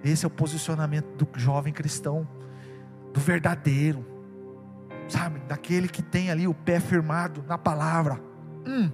Esse 0.04 0.26
é 0.26 0.28
o 0.28 0.32
posicionamento 0.32 1.26
do 1.26 1.40
jovem 1.40 1.74
cristão, 1.74 2.28
do 3.14 3.20
verdadeiro 3.20 4.18
sabe, 5.08 5.40
daquele 5.48 5.88
que 5.88 6.02
tem 6.02 6.30
ali 6.30 6.48
o 6.48 6.54
pé 6.54 6.80
firmado 6.80 7.44
na 7.48 7.58
palavra. 7.58 8.20
Hum, 8.66 8.92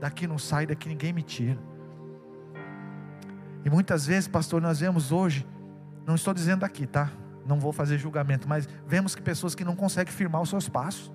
daqui 0.00 0.26
não 0.26 0.38
sai, 0.38 0.66
daqui 0.66 0.88
ninguém 0.88 1.12
me 1.12 1.22
tira. 1.22 1.58
E 3.64 3.70
muitas 3.70 4.06
vezes, 4.06 4.28
pastor, 4.28 4.60
nós 4.60 4.80
vemos 4.80 5.12
hoje, 5.12 5.46
não 6.06 6.14
estou 6.14 6.32
dizendo 6.32 6.64
aqui, 6.64 6.86
tá? 6.86 7.10
Não 7.46 7.58
vou 7.58 7.72
fazer 7.72 7.98
julgamento, 7.98 8.48
mas 8.48 8.68
vemos 8.86 9.14
que 9.14 9.22
pessoas 9.22 9.54
que 9.54 9.64
não 9.64 9.74
conseguem 9.74 10.12
firmar 10.12 10.42
os 10.42 10.48
seus 10.48 10.68
passos. 10.68 11.12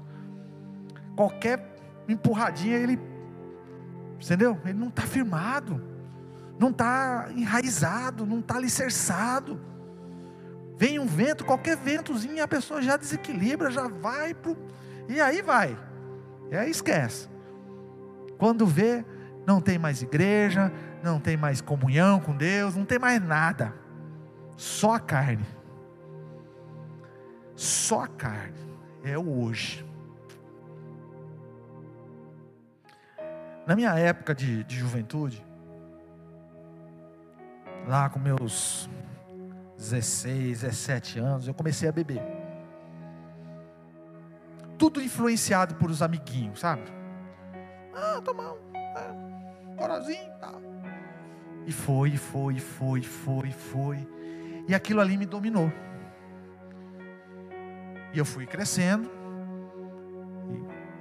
Qualquer 1.16 1.76
empurradinha, 2.08 2.78
ele, 2.78 3.00
entendeu? 4.26 4.60
Ele 4.64 4.78
não 4.78 4.88
está 4.88 5.04
firmado, 5.04 5.82
não 6.60 6.70
está 6.70 7.30
enraizado, 7.36 8.26
não 8.26 8.40
está 8.40 8.56
alicerçado. 8.56 9.60
Vem 10.78 11.00
um 11.00 11.06
vento, 11.06 11.46
qualquer 11.46 11.78
ventozinho, 11.78 12.44
a 12.44 12.48
pessoa 12.48 12.82
já 12.82 12.98
desequilibra, 12.98 13.70
já 13.70 13.88
vai 13.88 14.34
pro. 14.34 14.58
E 15.08 15.20
aí 15.20 15.42
vai. 15.42 15.78
E 16.52 16.56
aí 16.56 16.70
esquece. 16.70 17.30
Quando 18.38 18.66
vê, 18.66 19.06
não 19.46 19.62
tem 19.62 19.78
mais 19.78 20.02
igreja, 20.02 20.72
não 21.04 21.20
tem 21.20 21.38
mais 21.38 21.62
comunhão 21.62 22.20
com 22.20 22.36
Deus, 22.36 22.76
não 22.76 22.86
tem 22.86 23.00
mais 23.00 23.22
nada. 23.22 23.74
Só 24.56 24.94
a 24.94 25.00
carne. 25.00 25.46
Só 27.56 28.04
a 28.04 28.08
carne. 28.08 28.58
É 29.04 29.18
o 29.18 29.42
hoje. 29.42 29.86
Na 33.66 33.76
minha 33.76 33.98
época 33.98 34.36
de, 34.36 34.64
de 34.66 34.76
juventude, 34.76 35.46
lá 37.88 38.10
com 38.10 38.20
meus 38.20 38.90
16, 39.78 40.62
17 40.62 41.20
anos, 41.20 41.48
eu 41.48 41.54
comecei 41.54 41.88
a 41.88 41.92
beber. 41.92 42.22
Tudo 44.78 45.02
influenciado 45.02 45.76
por 45.76 45.90
os 45.90 46.02
amiguinhos, 46.02 46.60
sabe? 46.60 46.84
Ah, 47.96 48.22
tomar 48.22 48.52
um 48.52 48.76
é, 48.76 49.76
corozinho 49.78 50.32
tal. 50.42 50.62
E 51.66 51.72
foi, 51.72 52.18
foi, 52.18 52.60
foi, 52.60 53.02
foi, 53.02 53.52
foi. 53.52 54.08
E 54.68 54.76
aquilo 54.76 55.00
ali 55.00 55.16
me 55.16 55.26
dominou. 55.26 55.72
E 58.14 58.18
eu 58.18 58.26
fui 58.26 58.46
crescendo. 58.46 59.10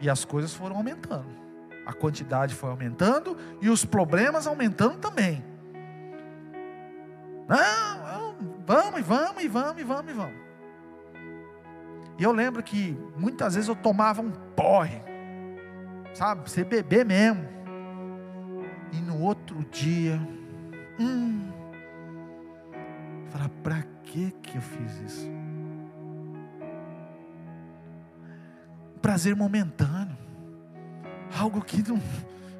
E 0.00 0.08
as 0.08 0.24
coisas 0.24 0.54
foram 0.54 0.76
aumentando. 0.76 1.41
A 1.84 1.92
quantidade 1.92 2.54
foi 2.54 2.70
aumentando 2.70 3.36
e 3.60 3.68
os 3.68 3.84
problemas 3.84 4.46
aumentando 4.46 4.98
também. 4.98 5.44
Não, 7.48 8.36
vamos 8.66 9.00
e 9.00 9.02
vamos 9.02 9.42
e 9.42 9.48
vamos 9.48 9.80
e 9.80 9.84
vamos 9.84 10.10
e 10.10 10.14
vamos. 10.14 10.42
E 12.18 12.22
eu 12.22 12.32
lembro 12.32 12.62
que 12.62 12.96
muitas 13.16 13.54
vezes 13.54 13.68
eu 13.68 13.74
tomava 13.74 14.22
um 14.22 14.30
porre, 14.30 15.02
sabe? 16.14 16.48
Você 16.48 16.62
beber 16.62 17.04
mesmo. 17.04 17.48
E 18.92 18.96
no 18.96 19.20
outro 19.20 19.64
dia, 19.70 20.20
hum, 21.00 21.50
falar, 23.30 23.48
para 23.62 23.82
que 24.04 24.30
que 24.42 24.56
eu 24.56 24.62
fiz 24.62 25.00
isso? 25.00 25.30
Prazer 29.00 29.34
momentâneo, 29.34 30.01
algo 31.38 31.62
que 31.62 31.86
não, 31.88 32.00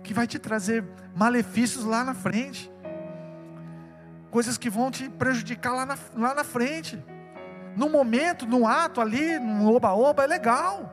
que 0.03 0.15
vai 0.15 0.27
te 0.27 0.39
trazer 0.39 0.85
malefícios 1.15 1.85
lá 1.85 2.05
na 2.05 2.15
frente 2.15 2.73
coisas 4.33 4.57
que 4.57 4.71
vão 4.71 4.91
te 4.91 5.11
prejudicar 5.11 5.75
lá 5.75 5.85
na, 5.85 5.99
lá 6.17 6.35
na 6.35 6.43
frente. 6.43 7.01
No 7.77 7.89
momento, 7.91 8.47
no 8.47 8.67
ato 8.67 9.01
ali, 9.01 9.39
no 9.39 9.73
oba-oba, 9.73 10.25
é 10.25 10.27
legal. 10.27 10.91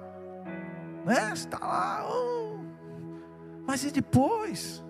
Né? 1.05 1.29
Você 1.29 1.45
está 1.45 1.57
lá. 1.57 2.05
Oh. 2.05 2.59
Mas 3.65 3.83
e 3.85 3.91
depois? 3.91 4.83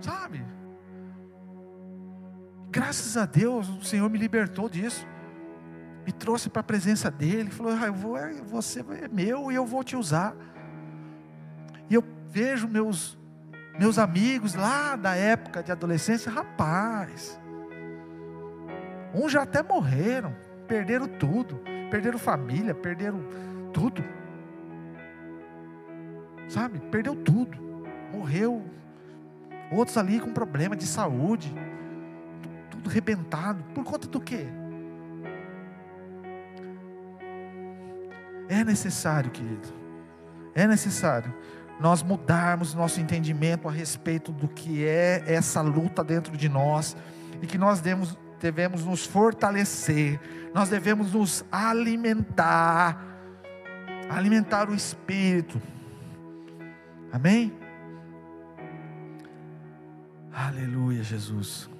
Sabe? 0.00 0.44
Graças 2.70 3.16
a 3.16 3.26
Deus, 3.26 3.68
o 3.68 3.82
Senhor 3.82 4.08
me 4.08 4.16
libertou 4.16 4.68
disso. 4.68 5.04
Me 6.06 6.12
trouxe 6.12 6.48
para 6.48 6.60
a 6.60 6.64
presença 6.64 7.10
dEle. 7.10 7.50
Falou: 7.50 7.72
ah, 7.72 7.86
eu 7.86 7.94
vou, 7.94 8.16
é, 8.16 8.34
Você 8.42 8.80
é 8.80 9.08
meu 9.08 9.50
e 9.50 9.56
eu 9.56 9.66
vou 9.66 9.82
te 9.82 9.96
usar. 9.96 10.34
Vejo 12.30 12.68
meus 12.68 13.18
meus 13.78 13.98
amigos 13.98 14.54
lá 14.54 14.94
da 14.94 15.16
época 15.16 15.62
de 15.62 15.72
adolescência, 15.72 16.30
rapaz, 16.30 17.40
uns 19.14 19.32
já 19.32 19.42
até 19.42 19.62
morreram, 19.62 20.36
perderam 20.68 21.08
tudo, 21.08 21.62
perderam 21.90 22.18
família, 22.18 22.74
perderam 22.74 23.24
tudo. 23.72 24.04
Sabe? 26.46 26.78
Perdeu 26.90 27.16
tudo. 27.16 27.56
Morreu. 28.12 28.66
Outros 29.72 29.96
ali 29.96 30.20
com 30.20 30.32
problema 30.32 30.76
de 30.76 30.84
saúde. 30.84 31.54
Tudo 32.68 32.90
rebentado. 32.90 33.62
Por 33.72 33.84
conta 33.84 34.08
do 34.08 34.20
quê? 34.20 34.46
É 38.48 38.62
necessário, 38.62 39.30
querido. 39.30 39.68
É 40.54 40.66
necessário 40.66 41.32
nós 41.80 42.02
mudarmos 42.02 42.74
nosso 42.74 43.00
entendimento 43.00 43.66
a 43.66 43.72
respeito 43.72 44.30
do 44.30 44.46
que 44.46 44.86
é 44.86 45.24
essa 45.26 45.62
luta 45.62 46.04
dentro 46.04 46.36
de 46.36 46.46
nós 46.46 46.94
e 47.40 47.46
que 47.46 47.56
nós 47.56 47.80
devemos, 47.80 48.18
devemos 48.38 48.84
nos 48.84 49.06
fortalecer, 49.06 50.20
nós 50.54 50.68
devemos 50.68 51.14
nos 51.14 51.42
alimentar, 51.50 53.02
alimentar 54.10 54.68
o 54.68 54.74
espírito. 54.74 55.60
Amém? 57.10 57.50
Aleluia, 60.30 61.02
Jesus. 61.02 61.70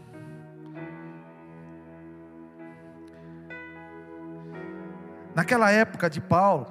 Naquela 5.35 5.71
época 5.71 6.09
de 6.09 6.23
Paulo, 6.23 6.67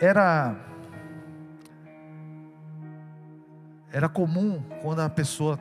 era 0.00 0.56
era 3.90 4.08
comum 4.08 4.62
quando 4.82 5.00
a 5.00 5.08
pessoa 5.08 5.58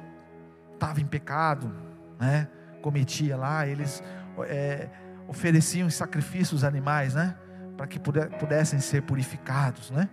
estava 0.74 1.00
em 1.02 1.06
pecado, 1.06 1.74
né? 2.20 2.48
Cometia 2.82 3.38
lá, 3.38 3.66
eles 3.66 4.04
é, 4.48 4.90
ofereciam 5.28 5.90
sacrifícios 5.90 6.64
animais, 6.64 7.16
né? 7.16 7.36
Para 7.76 7.88
que 7.88 8.00
pudessem 8.00 8.80
ser 8.80 9.04
purificados, 9.04 9.92
né? 9.92 10.10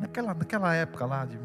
Naquela, 0.00 0.34
naquela 0.34 0.74
época 0.74 1.04
lá, 1.04 1.24
de, 1.24 1.38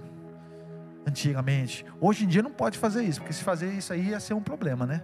antigamente. 1.06 1.86
Hoje 2.00 2.26
em 2.26 2.28
dia 2.28 2.44
não 2.44 2.52
pode 2.52 2.78
fazer 2.78 3.04
isso, 3.04 3.20
porque 3.20 3.34
se 3.34 3.44
fazer 3.44 3.72
isso 3.72 3.92
aí 3.92 4.10
ia 4.10 4.20
ser 4.20 4.34
um 4.34 4.42
problema, 4.42 4.86
né? 4.86 5.04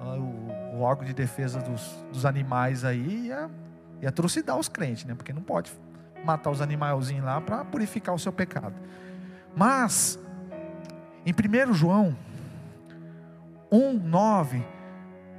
Ah, 0.00 0.14
o, 0.14 0.76
o 0.76 0.80
órgão 0.80 1.04
de 1.04 1.12
defesa 1.12 1.60
dos, 1.60 2.04
dos 2.12 2.24
animais 2.24 2.84
aí 2.84 3.26
ia, 3.26 3.50
ia 4.00 4.12
trucidar 4.12 4.56
os 4.56 4.68
crentes, 4.68 5.04
né? 5.04 5.14
Porque 5.14 5.32
não 5.32 5.42
pode 5.42 5.70
matar 6.24 6.50
os 6.50 6.60
animaizinhos 6.60 7.24
lá 7.24 7.40
para 7.40 7.64
purificar 7.64 8.14
o 8.14 8.18
seu 8.18 8.32
pecado. 8.32 8.74
Mas, 9.56 10.18
em 11.24 11.32
1 11.32 11.74
João 11.74 12.16
1,9, 13.70 14.64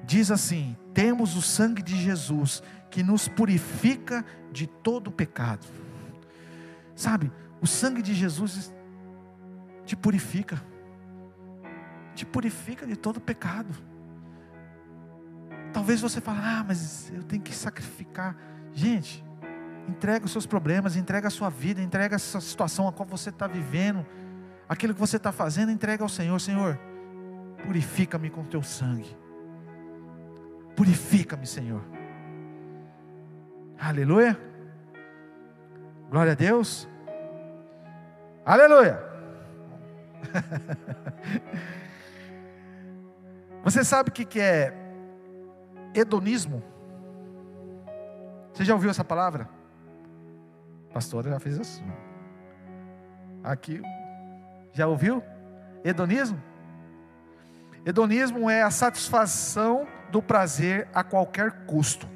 diz 0.04 0.32
assim: 0.32 0.76
Temos 0.94 1.36
o 1.36 1.42
sangue 1.42 1.82
de 1.82 1.96
Jesus 1.96 2.64
que 2.90 3.04
nos 3.04 3.28
purifica 3.28 4.26
de 4.52 4.68
todo 4.68 5.12
pecado. 5.12 5.66
Sabe, 6.96 7.32
o 7.62 7.68
sangue 7.68 8.02
de 8.02 8.14
Jesus 8.14 8.74
te 9.86 9.96
purifica, 9.96 10.62
te 12.16 12.26
purifica 12.26 12.86
de 12.86 12.96
todo 12.96 13.20
pecado. 13.20 13.74
Talvez 15.74 16.02
você 16.02 16.20
fale, 16.20 16.40
ah, 16.44 16.64
mas 16.68 17.12
eu 17.14 17.24
tenho 17.24 17.42
que 17.42 17.56
sacrificar. 17.56 18.36
Gente, 18.74 19.24
Entrega 19.88 20.26
os 20.26 20.32
seus 20.32 20.46
problemas, 20.46 20.96
entrega 20.96 21.28
a 21.28 21.32
sua 21.32 21.50
vida, 21.50 21.82
entrega 21.82 22.16
essa 22.16 22.40
situação 22.40 22.88
a 22.88 22.94
qual 22.94 23.08
você 23.08 23.30
está 23.30 23.48
vivendo, 23.48 24.06
aquilo 24.70 24.94
que 24.94 25.00
você 25.00 25.18
está 25.18 25.32
fazendo, 25.32 25.72
entrega 25.72 26.04
ao 26.04 26.10
Senhor. 26.10 26.40
Senhor, 26.40 26.80
purifica-me 27.66 28.30
com 28.30 28.44
teu 28.44 28.62
sangue. 28.62 29.18
Purifica-me, 30.76 31.46
Senhor. 31.46 31.82
Aleluia. 33.80 34.40
Glória 36.10 36.34
a 36.34 36.36
Deus. 36.36 36.88
Aleluia. 38.46 39.00
Você 43.64 43.84
sabe 43.84 44.10
o 44.10 44.14
que 44.14 44.40
é 44.40 44.74
hedonismo? 45.94 46.64
Você 48.54 48.66
já 48.66 48.74
ouviu 48.74 48.90
essa 48.90 49.04
palavra? 49.04 49.48
Pastora 50.94 51.30
já 51.30 51.40
fez 51.40 51.60
assim. 51.60 51.84
Aqui, 53.44 53.82
já 54.74 54.88
ouviu? 54.88 55.24
Hedonismo? 55.84 56.42
Hedonismo 57.86 58.50
é 58.50 58.62
a 58.62 58.70
satisfação 58.70 59.88
do 60.12 60.22
prazer 60.22 60.88
a 60.94 61.04
qualquer 61.04 61.66
custo. 61.66 62.08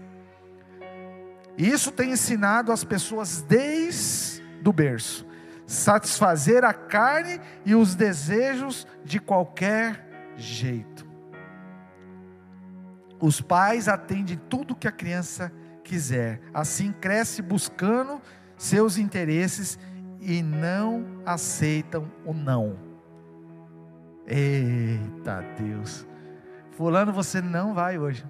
E 1.58 1.70
isso 1.70 1.92
tem 1.92 2.12
ensinado 2.12 2.72
as 2.72 2.84
pessoas 2.84 3.42
desde 3.42 4.44
o 4.66 4.74
berço. 4.74 5.26
Satisfazer 5.66 6.64
a 6.64 6.74
carne 6.74 7.40
e 7.66 7.74
os 7.74 7.96
desejos 7.96 8.86
de 9.04 9.20
qualquer 9.20 10.06
jeito. 10.38 11.06
Os 13.20 13.42
pais 13.42 13.88
atendem 13.88 14.40
tudo 14.50 14.76
que 14.76 14.88
a 14.88 14.92
criança 14.92 15.52
quiser. 15.84 16.42
Assim 16.54 16.92
cresce 16.92 17.42
buscando 17.42 18.22
seus 18.58 18.98
interesses 18.98 19.78
e 20.20 20.42
não 20.42 21.06
aceitam 21.26 22.12
o 22.26 22.34
não. 22.34 22.78
Eita 24.28 25.42
Deus. 25.58 26.08
Fulano, 26.72 27.14
você 27.14 27.42
não 27.42 27.74
vai 27.74 27.98
hoje. 27.98 28.26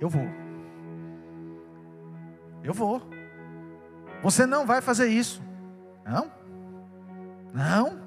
Eu 0.00 0.08
vou. 0.08 0.26
Eu 2.62 2.72
vou. 2.72 3.02
Você 4.22 4.46
não 4.46 4.66
vai 4.66 4.80
fazer 4.80 5.08
isso. 5.08 5.42
Não? 6.04 6.30
Não? 7.52 8.00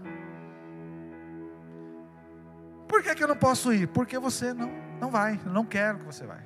Por 2.88 3.02
que, 3.02 3.16
que 3.16 3.24
eu 3.24 3.28
não 3.28 3.36
posso 3.36 3.74
ir? 3.74 3.88
Porque 3.88 4.18
você 4.20 4.54
não, 4.54 4.70
não 5.00 5.10
vai. 5.10 5.40
Eu 5.46 5.52
não 5.52 5.66
quero 5.66 6.00
que 6.00 6.06
você 6.06 6.26
vai. 6.26 6.44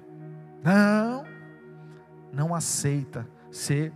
Não. 0.63 1.25
Não 2.31 2.53
aceita 2.53 3.27
ser 3.51 3.93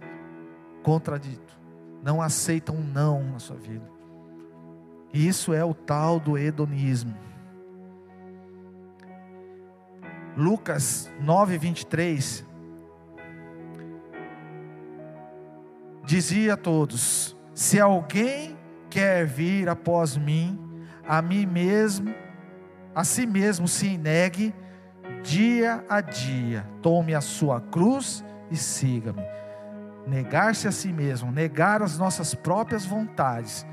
contradito, 0.81 1.59
não 2.03 2.21
aceita 2.21 2.71
um 2.71 2.81
não 2.81 3.23
na 3.23 3.39
sua 3.39 3.57
vida. 3.57 3.89
E 5.13 5.27
isso 5.27 5.53
é 5.53 5.63
o 5.63 5.73
tal 5.73 6.19
do 6.19 6.37
hedonismo. 6.37 7.15
Lucas 10.35 11.11
9, 11.19 11.57
23 11.57 12.45
dizia 16.03 16.53
a 16.53 16.57
todos: 16.57 17.35
Se 17.53 17.79
alguém 17.79 18.57
quer 18.89 19.25
vir 19.25 19.69
após 19.69 20.15
mim, 20.17 20.59
a 21.07 21.21
mim 21.21 21.45
mesmo, 21.45 22.13
a 22.95 23.03
si 23.03 23.25
mesmo 23.25 23.67
se 23.67 23.97
negue, 23.97 24.53
dia 25.23 25.83
a 25.89 26.01
dia, 26.01 26.65
tome 26.81 27.13
a 27.13 27.21
sua 27.21 27.59
cruz 27.59 28.23
e 28.49 28.55
siga-me. 28.55 29.40
Negar-se 30.05 30.67
a 30.67 30.71
si 30.71 30.91
mesmo, 30.91 31.31
negar 31.31 31.81
as 31.81 31.97
nossas 31.97 32.33
próprias 32.33 32.85
vontades, 32.85 33.65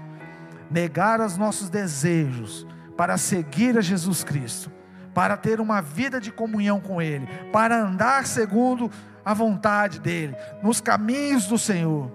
negar 0.70 1.20
os 1.20 1.36
nossos 1.36 1.70
desejos 1.70 2.66
para 2.96 3.16
seguir 3.16 3.78
a 3.78 3.80
Jesus 3.80 4.22
Cristo, 4.24 4.70
para 5.14 5.36
ter 5.36 5.60
uma 5.60 5.80
vida 5.80 6.20
de 6.20 6.30
comunhão 6.30 6.80
com 6.80 7.00
Ele, 7.00 7.26
para 7.52 7.76
andar 7.76 8.26
segundo 8.26 8.90
a 9.24 9.32
vontade 9.32 10.00
dEle, 10.00 10.36
nos 10.62 10.80
caminhos 10.80 11.46
do 11.46 11.58
Senhor. 11.58 12.10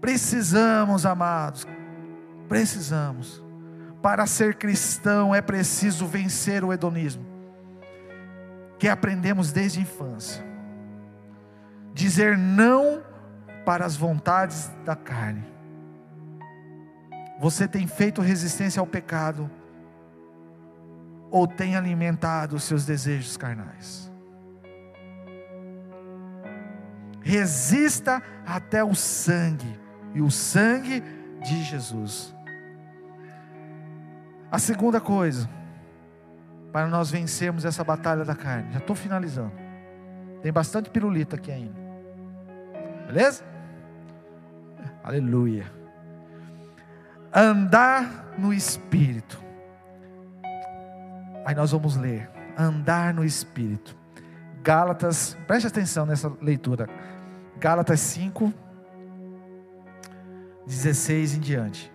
Precisamos, 0.00 1.04
amados, 1.04 1.66
precisamos. 2.48 3.42
Para 4.00 4.26
ser 4.26 4.54
cristão 4.54 5.34
é 5.34 5.42
preciso 5.42 6.06
vencer 6.06 6.64
o 6.64 6.72
hedonismo, 6.72 7.24
que 8.78 8.88
aprendemos 8.88 9.52
desde 9.52 9.78
a 9.78 9.82
infância. 9.82 10.49
Dizer 11.92 12.36
não 12.36 13.02
para 13.64 13.84
as 13.84 13.96
vontades 13.96 14.70
da 14.84 14.96
carne. 14.96 15.44
Você 17.40 17.66
tem 17.66 17.86
feito 17.86 18.20
resistência 18.20 18.80
ao 18.80 18.86
pecado 18.86 19.50
ou 21.30 21.46
tem 21.46 21.76
alimentado 21.76 22.56
os 22.56 22.64
seus 22.64 22.84
desejos 22.84 23.36
carnais? 23.36 24.10
Resista 27.22 28.22
até 28.46 28.82
o 28.82 28.94
sangue 28.94 29.78
e 30.14 30.20
o 30.20 30.30
sangue 30.30 31.02
de 31.42 31.62
Jesus. 31.62 32.34
A 34.50 34.58
segunda 34.58 35.00
coisa, 35.00 35.48
para 36.72 36.88
nós 36.88 37.10
vencermos 37.10 37.64
essa 37.64 37.84
batalha 37.84 38.24
da 38.24 38.34
carne, 38.34 38.72
já 38.72 38.78
estou 38.80 38.96
finalizando. 38.96 39.52
Tem 40.42 40.52
bastante 40.52 40.90
pirulito 40.90 41.36
aqui 41.36 41.52
ainda. 41.52 41.79
Beleza? 43.10 43.42
Aleluia. 45.02 45.66
Andar 47.34 48.36
no 48.38 48.54
Espírito. 48.54 49.42
Aí 51.44 51.52
nós 51.56 51.72
vamos 51.72 51.96
ler. 51.96 52.30
Andar 52.56 53.12
no 53.12 53.24
Espírito. 53.24 53.96
Gálatas, 54.62 55.36
preste 55.44 55.66
atenção 55.66 56.06
nessa 56.06 56.32
leitura. 56.40 56.88
Gálatas 57.58 57.98
5, 57.98 58.54
16 60.68 61.34
em 61.34 61.40
diante. 61.40 61.92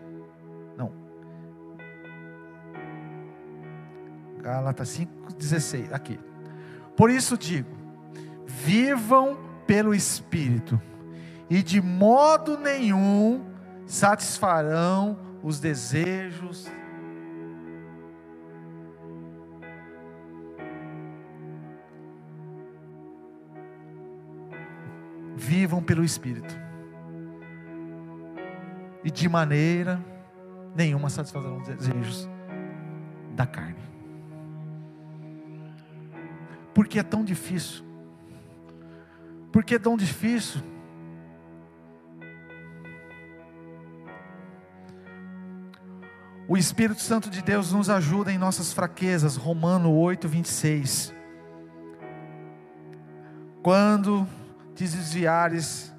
Não. 0.75 0.91
Gálatas 4.41 4.89
5, 4.89 5.33
16. 5.35 5.93
Aqui. 5.93 6.19
Por 6.97 7.09
isso 7.09 7.37
digo: 7.37 7.69
vivam 8.45 9.37
pelo 9.65 9.95
Espírito, 9.95 10.77
e 11.49 11.61
de 11.61 11.81
modo 11.81 12.57
nenhum 12.57 13.45
satisfarão 13.85 15.17
os 15.43 15.59
desejos 15.59 16.67
vivam 25.35 25.83
pelo 25.83 26.03
Espírito. 26.03 26.57
E 29.03 29.11
de 29.11 29.29
maneira 29.29 30.03
nenhuma 30.75 31.09
satisfazerão 31.09 31.57
os 31.57 31.67
desejos 31.67 32.27
da 33.35 33.45
carne. 33.45 33.85
Porque 36.73 36.99
é 36.99 37.03
tão 37.03 37.23
difícil. 37.23 37.85
Porque 39.51 39.75
é 39.75 39.79
tão 39.79 39.95
difícil. 39.95 40.61
O 46.47 46.55
Espírito 46.55 47.01
Santo 47.01 47.29
de 47.29 47.41
Deus 47.41 47.71
nos 47.71 47.89
ajuda 47.89 48.31
em 48.31 48.37
nossas 48.37 48.71
fraquezas. 48.71 49.35
Romano 49.35 49.91
8, 49.91 50.27
26. 50.27 51.13
Quando 53.63 54.27
te 54.75 54.83
desviares 54.83 55.91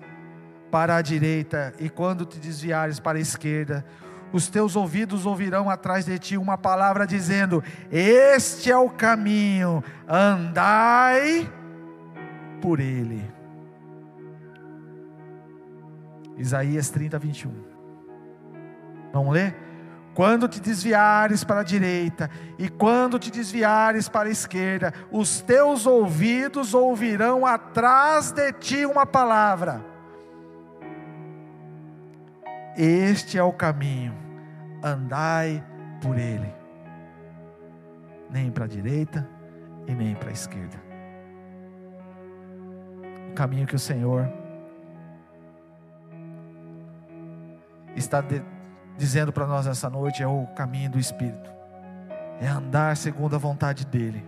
para 0.70 0.96
a 0.96 1.02
direita 1.02 1.72
e 1.80 1.88
quando 1.88 2.24
te 2.24 2.38
desviares 2.38 3.00
para 3.00 3.18
a 3.18 3.20
esquerda, 3.20 3.84
os 4.32 4.48
teus 4.48 4.76
ouvidos 4.76 5.26
ouvirão 5.26 5.68
atrás 5.68 6.04
de 6.04 6.16
ti 6.16 6.36
uma 6.36 6.56
palavra 6.56 7.06
dizendo: 7.08 7.62
Este 7.90 8.70
é 8.70 8.76
o 8.76 8.88
caminho, 8.88 9.82
andai 10.08 11.50
por 12.62 12.78
ele. 12.78 13.28
Isaías 16.38 16.88
30, 16.90 17.18
21. 17.18 17.52
Vamos 19.12 19.32
ler? 19.32 19.65
Quando 20.16 20.48
te 20.48 20.62
desviares 20.62 21.44
para 21.44 21.60
a 21.60 21.62
direita 21.62 22.30
e 22.58 22.70
quando 22.70 23.18
te 23.18 23.30
desviares 23.30 24.08
para 24.08 24.30
a 24.30 24.32
esquerda, 24.32 24.90
os 25.10 25.42
teus 25.42 25.86
ouvidos 25.86 26.72
ouvirão 26.72 27.44
atrás 27.44 28.32
de 28.32 28.50
ti 28.54 28.86
uma 28.86 29.04
palavra. 29.04 29.84
Este 32.78 33.36
é 33.36 33.42
o 33.42 33.52
caminho, 33.52 34.14
andai 34.82 35.62
por 36.00 36.16
ele, 36.16 36.50
nem 38.30 38.50
para 38.50 38.64
a 38.64 38.68
direita 38.68 39.28
e 39.86 39.94
nem 39.94 40.14
para 40.14 40.30
a 40.30 40.32
esquerda. 40.32 40.78
O 43.32 43.34
caminho 43.34 43.66
que 43.66 43.76
o 43.76 43.78
Senhor 43.78 44.32
está 47.94 48.22
de 48.22 48.55
dizendo 48.96 49.32
para 49.32 49.46
nós 49.46 49.66
essa 49.66 49.88
noite 49.90 50.22
é 50.22 50.26
o 50.26 50.46
caminho 50.48 50.90
do 50.90 50.98
Espírito, 50.98 51.50
é 52.40 52.48
andar 52.48 52.96
segundo 52.96 53.36
a 53.36 53.38
vontade 53.38 53.84
dEle. 53.86 54.24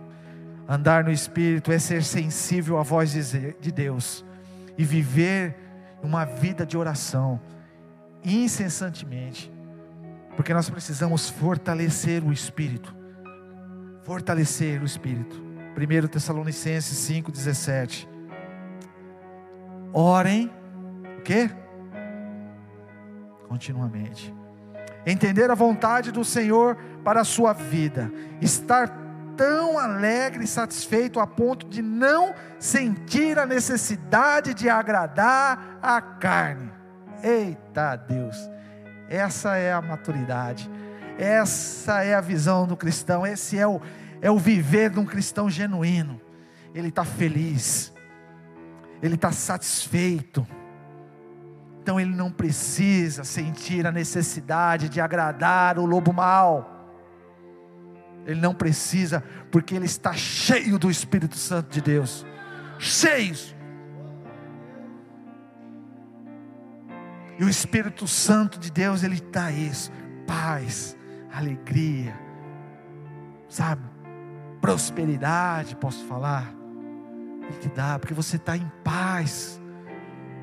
Andar 0.67 1.03
no 1.03 1.11
Espírito 1.11 1.71
é 1.71 1.79
ser 1.79 2.03
sensível 2.03 2.77
à 2.77 2.83
voz 2.83 3.11
de 3.11 3.71
Deus 3.71 4.23
e 4.77 4.85
viver 4.85 5.55
uma 6.03 6.25
vida 6.25 6.63
de 6.63 6.77
oração 6.77 7.41
incessantemente, 8.23 9.51
porque 10.35 10.53
nós 10.53 10.69
precisamos 10.69 11.27
fortalecer 11.27 12.23
o 12.23 12.31
Espírito. 12.31 12.95
Fortalecer 14.03 14.81
o 14.81 14.85
Espírito. 14.85 15.41
1 15.75 16.07
Tessalonicenses 16.07 16.97
5,17. 17.09 18.07
Orem, 19.91 20.51
o 21.17 21.21
quê? 21.21 21.49
Continuamente 23.47 24.33
entender 25.05 25.49
a 25.49 25.55
vontade 25.55 26.11
do 26.11 26.23
Senhor 26.23 26.77
para 27.03 27.21
a 27.21 27.25
sua 27.25 27.53
vida, 27.53 28.11
estar 28.41 28.87
tão 29.35 29.79
alegre 29.79 30.43
e 30.43 30.47
satisfeito 30.47 31.19
a 31.19 31.25
ponto 31.25 31.65
de 31.67 31.81
não 31.81 32.33
sentir 32.59 33.39
a 33.39 33.45
necessidade 33.45 34.53
de 34.53 34.69
agradar 34.69 35.79
a 35.81 36.01
carne. 36.01 36.71
Eita 37.23 37.95
Deus, 37.95 38.35
essa 39.09 39.55
é 39.55 39.71
a 39.71 39.81
maturidade, 39.81 40.69
essa 41.17 42.03
é 42.03 42.15
a 42.15 42.21
visão 42.21 42.67
do 42.67 42.75
cristão, 42.75 43.25
esse 43.25 43.57
é 43.57 43.65
o, 43.65 43.81
é 44.21 44.29
o 44.29 44.37
viver 44.37 44.89
de 44.89 44.99
um 44.99 45.05
cristão 45.05 45.49
genuíno. 45.49 46.19
Ele 46.75 46.89
está 46.89 47.05
feliz, 47.05 47.93
ele 49.01 49.15
está 49.15 49.31
satisfeito 49.31 50.45
então 51.89 51.99
ele 51.99 52.15
não 52.15 52.29
precisa 52.29 53.23
sentir 53.23 53.87
a 53.87 53.91
necessidade 53.91 54.87
de 54.89 55.01
agradar 55.01 55.79
o 55.79 55.87
lobo 55.87 56.13
mau. 56.13 57.01
Ele 58.27 58.39
não 58.39 58.53
precisa, 58.53 59.23
porque 59.49 59.73
ele 59.73 59.87
está 59.87 60.13
cheio 60.13 60.77
do 60.77 60.91
Espírito 60.91 61.35
Santo 61.35 61.71
de 61.71 61.81
Deus. 61.81 62.23
Cheios. 62.77 63.55
E 67.39 67.43
o 67.43 67.49
Espírito 67.49 68.07
Santo 68.07 68.59
de 68.59 68.71
Deus, 68.71 69.01
ele 69.01 69.19
dá 69.19 69.51
isso: 69.51 69.91
paz, 70.27 70.95
alegria, 71.33 72.13
sabe? 73.47 73.81
Prosperidade, 74.61 75.75
posso 75.75 76.05
falar. 76.05 76.53
Ele 77.47 77.57
te 77.57 77.69
dá, 77.69 77.97
porque 77.97 78.13
você 78.13 78.35
está 78.35 78.55
em 78.55 78.71
paz. 78.83 79.58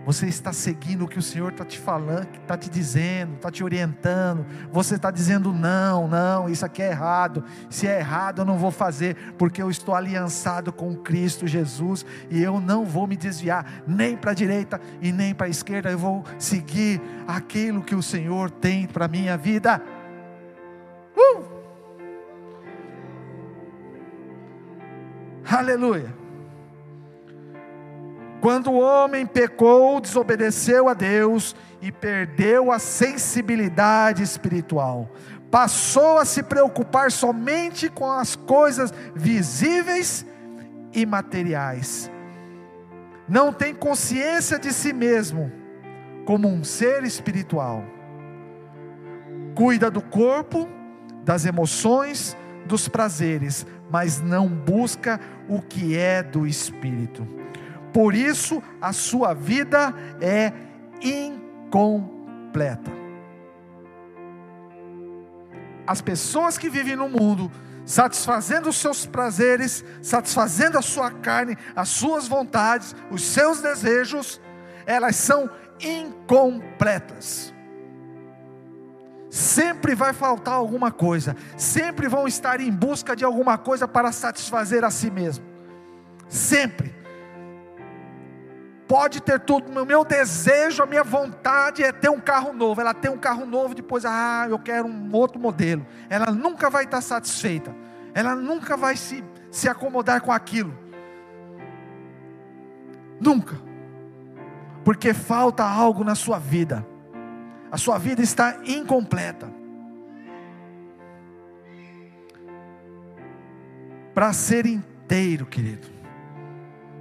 Você 0.07 0.27
está 0.27 0.53
seguindo 0.53 1.05
o 1.05 1.09
que 1.09 1.19
o 1.19 1.23
Senhor 1.23 1.51
está 1.51 1.65
te 1.65 1.81
falando, 1.81 2.29
está 2.41 2.57
te 2.57 2.71
dizendo, 2.71 3.35
está 3.35 3.51
te 3.51 3.65
orientando. 3.65 4.47
Você 4.71 4.95
está 4.95 5.11
dizendo 5.11 5.53
não, 5.53 6.07
não, 6.07 6.49
isso 6.49 6.65
aqui 6.65 6.81
é 6.81 6.91
errado. 6.91 7.43
Se 7.69 7.89
é 7.89 7.99
errado, 7.99 8.43
eu 8.43 8.45
não 8.45 8.57
vou 8.57 8.71
fazer, 8.71 9.17
porque 9.37 9.61
eu 9.61 9.69
estou 9.69 9.97
aliançado 9.97 10.73
com 10.73 10.95
Cristo 10.95 11.45
Jesus 11.45 12.07
e 12.31 12.41
eu 12.41 12.61
não 12.61 12.85
vou 12.85 13.09
me 13.09 13.17
desviar 13.17 13.83
nem 13.85 14.17
para 14.17 14.31
a 14.31 14.35
direita 14.35 14.81
e 15.03 15.11
nem 15.11 15.35
para 15.35 15.49
a 15.49 15.51
esquerda. 15.51 15.91
Eu 15.91 15.99
vou 15.99 16.25
seguir 16.39 17.03
aquilo 17.27 17.83
que 17.83 17.97
o 17.97 18.03
Senhor 18.03 18.49
tem 18.49 18.87
para 18.87 19.09
minha 19.09 19.37
vida. 19.37 19.83
Uh! 21.17 21.43
Aleluia. 25.51 26.26
Quando 28.47 28.71
o 28.71 28.79
homem 28.79 29.27
pecou, 29.27 30.01
desobedeceu 30.01 30.89
a 30.89 30.95
Deus 30.95 31.57
e 31.83 31.91
perdeu 31.91 32.71
a 32.71 32.79
sensibilidade 32.79 34.23
espiritual, 34.23 35.11
passou 35.51 36.17
a 36.19 36.25
se 36.25 36.45
preocupar 36.45 37.11
somente 37.11 37.89
com 37.89 38.09
as 38.09 38.37
coisas 38.37 38.95
visíveis 39.17 40.25
e 40.93 41.05
materiais. 41.05 42.09
Não 43.29 43.53
tem 43.53 43.75
consciência 43.75 44.61
de 44.61 44.73
si 44.73 44.93
mesmo 44.93 45.51
como 46.25 46.47
um 46.47 46.63
ser 46.63 47.03
espiritual. 47.03 47.83
Cuida 49.57 49.91
do 49.91 50.01
corpo, 50.01 50.69
das 51.25 51.45
emoções, 51.45 52.37
dos 52.65 52.87
prazeres, 52.87 53.67
mas 53.91 54.21
não 54.21 54.47
busca 54.47 55.19
o 55.49 55.61
que 55.61 55.97
é 55.97 56.23
do 56.23 56.47
espírito. 56.47 57.27
Por 57.97 58.15
isso, 58.15 58.63
a 58.79 58.93
sua 58.93 59.33
vida 59.33 59.95
é 60.21 60.53
incompleta. 61.01 62.91
As 65.87 66.03
pessoas 66.03 66.59
que 66.59 66.69
vivem 66.69 66.95
no 66.95 67.09
mundo, 67.09 67.51
satisfazendo 67.87 68.69
os 68.69 68.77
seus 68.77 69.07
prazeres, 69.07 69.83
satisfazendo 70.03 70.77
a 70.77 70.83
sua 70.83 71.11
carne, 71.11 71.57
as 71.75 71.89
suas 71.89 72.29
vontades, 72.29 72.95
os 73.11 73.23
seus 73.23 73.63
desejos, 73.63 74.43
elas 74.85 75.17
são 75.17 75.49
incompletas. 75.81 77.55
Sempre 79.31 79.95
vai 79.95 80.13
faltar 80.13 80.53
alguma 80.53 80.93
coisa, 80.93 81.35
sempre 81.57 82.09
vão 82.09 82.29
estar 82.29 82.61
em 82.61 82.71
busca 82.71 83.17
de 83.17 83.25
alguma 83.25 83.57
coisa 83.57 83.89
para 83.89 84.13
satisfazer 84.13 84.85
a 84.85 84.91
si 84.91 85.11
mesmo. 85.11 85.47
Sempre 86.29 87.06
pode 88.89 89.21
ter 89.21 89.41
tudo, 89.41 89.71
o 89.71 89.85
meu 89.85 90.05
desejo, 90.05 90.83
a 90.83 90.87
minha 90.87 91.03
vontade 91.03 91.83
é 91.83 91.93
ter 91.93 92.09
um 92.09 92.21
carro 92.21 92.53
novo. 92.53 92.81
Ela 92.81 92.95
tem 92.95 93.11
um 93.11 93.19
carro 93.19 93.45
novo, 93.45 93.75
depois, 93.75 94.05
ah, 94.05 94.47
eu 94.49 94.59
quero 94.59 94.87
um 94.87 95.11
outro 95.13 95.41
modelo. 95.41 95.87
Ela 96.09 96.27
nunca 96.27 96.71
vai 96.71 96.85
estar 96.85 97.01
satisfeita, 97.01 97.75
ela 98.15 98.35
nunca 98.35 98.77
vai 98.77 98.97
se, 98.97 99.25
se 99.51 99.69
acomodar 99.69 100.21
com 100.21 100.33
aquilo. 100.33 100.77
Nunca, 103.21 103.57
porque 104.85 105.15
falta 105.15 105.65
algo 105.65 106.05
na 106.05 106.15
sua 106.15 106.39
vida, 106.39 106.87
a 107.71 107.77
sua 107.77 107.99
vida 107.99 108.23
está 108.23 108.59
incompleta. 108.65 109.55
Para 114.15 114.33
ser 114.33 114.65
inteiro, 114.65 115.45
querido, 115.45 115.89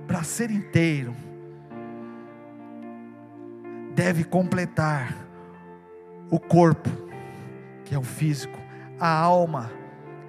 para 0.05 0.21
ser 0.23 0.51
inteiro, 0.51 1.15
deve 3.95 4.23
completar 4.23 5.15
o 6.29 6.39
corpo, 6.39 6.89
que 7.85 7.95
é 7.95 7.97
o 7.97 8.03
físico, 8.03 8.59
a 8.99 9.07
alma, 9.07 9.71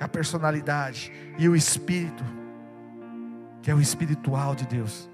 a 0.01 0.09
personalidade 0.09 1.13
e 1.37 1.49
o 1.49 1.57
espírito, 1.57 2.25
que 3.61 3.71
é 3.71 3.75
o 3.75 3.81
espiritual 3.81 4.55
de 4.55 4.67
Deus. 4.67 5.11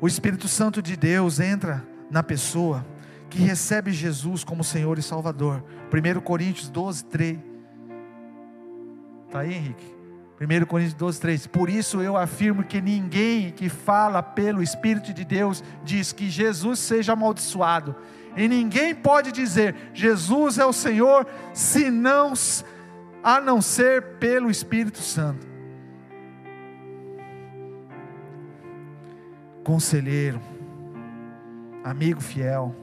O 0.00 0.06
Espírito 0.06 0.46
Santo 0.46 0.80
de 0.80 0.96
Deus 0.96 1.40
entra 1.40 1.84
na 2.08 2.22
pessoa 2.22 2.86
que 3.28 3.40
recebe 3.40 3.90
Jesus 3.90 4.44
como 4.44 4.62
Senhor 4.62 4.96
e 4.96 5.02
Salvador. 5.02 5.64
1 5.92 6.20
Coríntios 6.20 6.68
12, 6.68 7.04
3. 7.06 7.38
Está 9.26 9.40
aí, 9.40 9.54
Henrique? 9.54 9.97
1 10.40 10.66
Coríntios 10.66 10.94
12, 10.94 11.20
3. 11.20 11.46
Por 11.48 11.68
isso 11.68 12.00
eu 12.00 12.16
afirmo 12.16 12.62
que 12.62 12.80
ninguém 12.80 13.50
que 13.50 13.68
fala 13.68 14.22
pelo 14.22 14.62
Espírito 14.62 15.12
de 15.12 15.24
Deus 15.24 15.64
diz 15.82 16.12
que 16.12 16.30
Jesus 16.30 16.78
seja 16.78 17.14
amaldiçoado. 17.14 17.96
E 18.36 18.46
ninguém 18.46 18.94
pode 18.94 19.32
dizer 19.32 19.74
Jesus 19.92 20.58
é 20.58 20.64
o 20.64 20.72
Senhor, 20.72 21.26
senão 21.52 22.34
a 23.22 23.40
não 23.40 23.60
ser 23.60 24.18
pelo 24.18 24.48
Espírito 24.48 24.98
Santo. 24.98 25.46
Conselheiro, 29.64 30.40
amigo 31.84 32.20
fiel, 32.20 32.74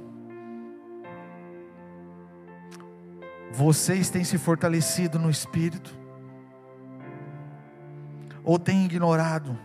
vocês 3.51 4.09
têm 4.09 4.25
se 4.25 4.37
fortalecido 4.37 5.17
no 5.17 5.29
Espírito? 5.29 6.04
Ou 8.45 8.59
tem 8.59 8.85
ignorado 8.85 9.57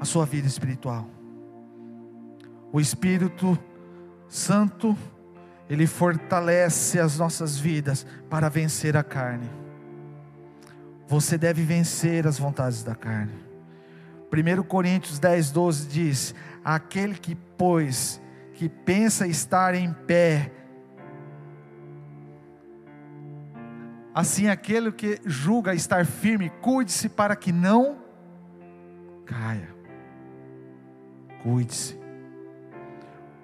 a 0.00 0.04
sua 0.04 0.24
vida 0.24 0.46
espiritual. 0.46 1.06
O 2.72 2.80
Espírito 2.80 3.58
Santo, 4.28 4.96
ele 5.68 5.86
fortalece 5.86 7.00
as 7.00 7.18
nossas 7.18 7.58
vidas 7.58 8.06
para 8.30 8.48
vencer 8.48 8.96
a 8.96 9.02
carne. 9.02 9.50
Você 11.08 11.36
deve 11.36 11.62
vencer 11.62 12.26
as 12.26 12.38
vontades 12.38 12.82
da 12.82 12.94
carne. 12.94 13.32
1 14.30 14.62
Coríntios 14.64 15.18
10, 15.18 15.50
12 15.50 15.88
diz: 15.88 16.34
Aquele 16.62 17.14
que, 17.14 17.34
pois, 17.34 18.20
que 18.54 18.68
pensa 18.68 19.26
estar 19.26 19.74
em 19.74 19.92
pé, 19.92 20.52
Assim, 24.18 24.48
aquele 24.48 24.90
que 24.90 25.20
julga 25.24 25.72
estar 25.74 26.04
firme, 26.04 26.50
cuide-se 26.60 27.08
para 27.08 27.36
que 27.36 27.52
não 27.52 27.98
caia. 29.24 29.72
Cuide-se. 31.40 31.96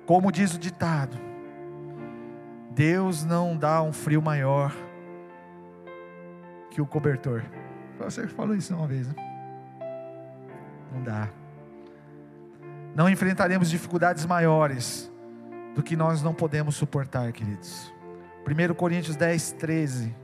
Como 0.05 0.33
diz 0.33 0.53
o 0.53 0.59
ditado, 0.59 1.17
Deus 2.73 3.25
não 3.25 3.57
dá 3.57 3.81
um 3.83 3.93
frio 3.93 4.21
maior 4.21 4.75
que 6.73 6.81
o 6.81 6.87
cobertor. 6.87 7.45
Você 8.01 8.27
falou 8.27 8.57
isso 8.57 8.75
uma 8.75 8.89
vez, 8.89 9.07
né? 9.07 9.15
Não 10.93 11.05
dá. 11.05 11.29
Não 12.97 13.09
enfrentaremos 13.09 13.71
dificuldades 13.71 14.27
maiores 14.27 15.09
do 15.73 15.85
que 15.85 15.95
nós 15.95 16.21
não 16.21 16.35
podemos 16.35 16.75
suportar, 16.75 17.31
queridos. 17.31 17.95
1 18.45 18.75
Coríntios 18.75 19.15
10, 19.15 19.53
13 19.53 20.24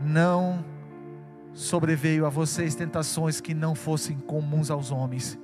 não 0.00 0.64
sobreveio 1.52 2.24
a 2.24 2.28
vocês 2.28 2.74
tentações 2.74 3.40
que 3.40 3.54
não 3.54 3.74
fossem 3.74 4.18
comuns 4.18 4.70
aos 4.70 4.90
homens. 4.90 5.38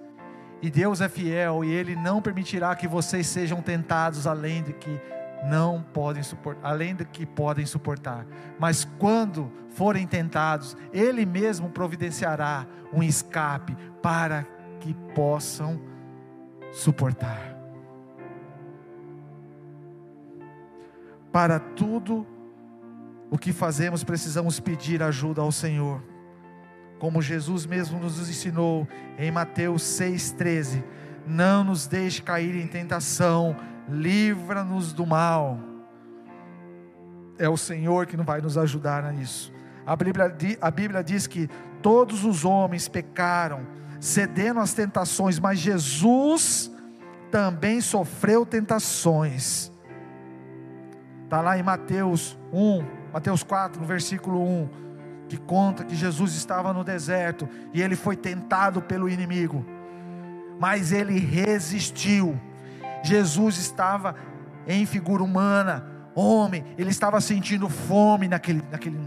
E 0.62 0.70
Deus 0.70 1.00
é 1.00 1.08
fiel 1.08 1.64
e 1.64 1.70
Ele 1.70 1.96
não 1.96 2.22
permitirá 2.22 2.74
que 2.74 2.88
vocês 2.88 3.26
sejam 3.26 3.60
tentados 3.60 4.26
além 4.26 4.62
de 4.62 4.72
que 4.72 5.00
não 5.44 5.82
podem 5.92 6.22
suportar, 6.22 6.66
além 6.66 6.94
do 6.94 7.04
que 7.04 7.26
podem 7.26 7.66
suportar. 7.66 8.26
Mas 8.58 8.84
quando 8.98 9.52
forem 9.70 10.06
tentados, 10.06 10.76
Ele 10.92 11.26
mesmo 11.26 11.68
providenciará 11.68 12.66
um 12.92 13.02
escape 13.02 13.76
para 14.00 14.46
que 14.80 14.94
possam 15.14 15.80
suportar. 16.72 17.54
Para 21.30 21.58
tudo 21.58 22.26
o 23.34 23.38
que 23.38 23.52
fazemos, 23.52 24.04
precisamos 24.04 24.60
pedir 24.60 25.02
ajuda 25.02 25.42
ao 25.42 25.50
Senhor. 25.50 26.00
Como 27.00 27.20
Jesus 27.20 27.66
mesmo 27.66 27.98
nos 27.98 28.16
ensinou 28.30 28.86
em 29.18 29.28
Mateus 29.28 29.82
6,13: 29.82 30.84
Não 31.26 31.64
nos 31.64 31.88
deixe 31.88 32.22
cair 32.22 32.54
em 32.54 32.68
tentação, 32.68 33.56
livra-nos 33.88 34.92
do 34.92 35.04
mal. 35.04 35.58
É 37.36 37.48
o 37.48 37.56
Senhor 37.56 38.06
que 38.06 38.16
vai 38.18 38.40
nos 38.40 38.56
ajudar 38.56 39.12
nisso. 39.12 39.52
A 39.84 39.96
Bíblia, 39.96 40.32
a 40.60 40.70
Bíblia 40.70 41.02
diz 41.02 41.26
que 41.26 41.50
todos 41.82 42.24
os 42.24 42.44
homens 42.44 42.86
pecaram, 42.86 43.66
cedendo 43.98 44.60
às 44.60 44.74
tentações, 44.74 45.40
mas 45.40 45.58
Jesus 45.58 46.70
também 47.32 47.80
sofreu 47.80 48.46
tentações. 48.46 49.72
Está 51.24 51.40
lá 51.40 51.58
em 51.58 51.64
Mateus 51.64 52.38
1, 52.52 53.02
Mateus 53.14 53.44
4, 53.44 53.80
no 53.80 53.86
versículo 53.86 54.42
1, 54.42 54.68
que 55.28 55.36
conta 55.36 55.84
que 55.84 55.94
Jesus 55.94 56.34
estava 56.34 56.72
no 56.72 56.82
deserto 56.82 57.48
e 57.72 57.80
ele 57.80 57.94
foi 57.94 58.16
tentado 58.16 58.82
pelo 58.82 59.08
inimigo, 59.08 59.64
mas 60.58 60.90
ele 60.90 61.20
resistiu. 61.20 62.36
Jesus 63.04 63.56
estava 63.56 64.16
em 64.66 64.84
figura 64.84 65.22
humana, 65.22 65.86
homem, 66.12 66.64
ele 66.76 66.90
estava 66.90 67.20
sentindo 67.20 67.68
fome 67.68 68.26
naquele, 68.26 68.64
naquele, 68.68 68.98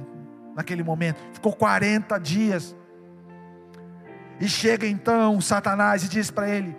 naquele 0.55 0.83
momento, 0.83 1.19
ficou 1.33 1.51
40 1.51 2.17
dias. 2.17 2.73
E 4.39 4.47
chega 4.47 4.87
então 4.87 5.41
Satanás 5.41 6.05
e 6.05 6.07
diz 6.07 6.31
para 6.31 6.47
ele: 6.47 6.77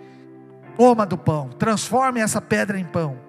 Coma 0.75 1.05
do 1.05 1.17
pão, 1.17 1.49
transforme 1.49 2.21
essa 2.21 2.41
pedra 2.41 2.79
em 2.79 2.85
pão. 2.85 3.19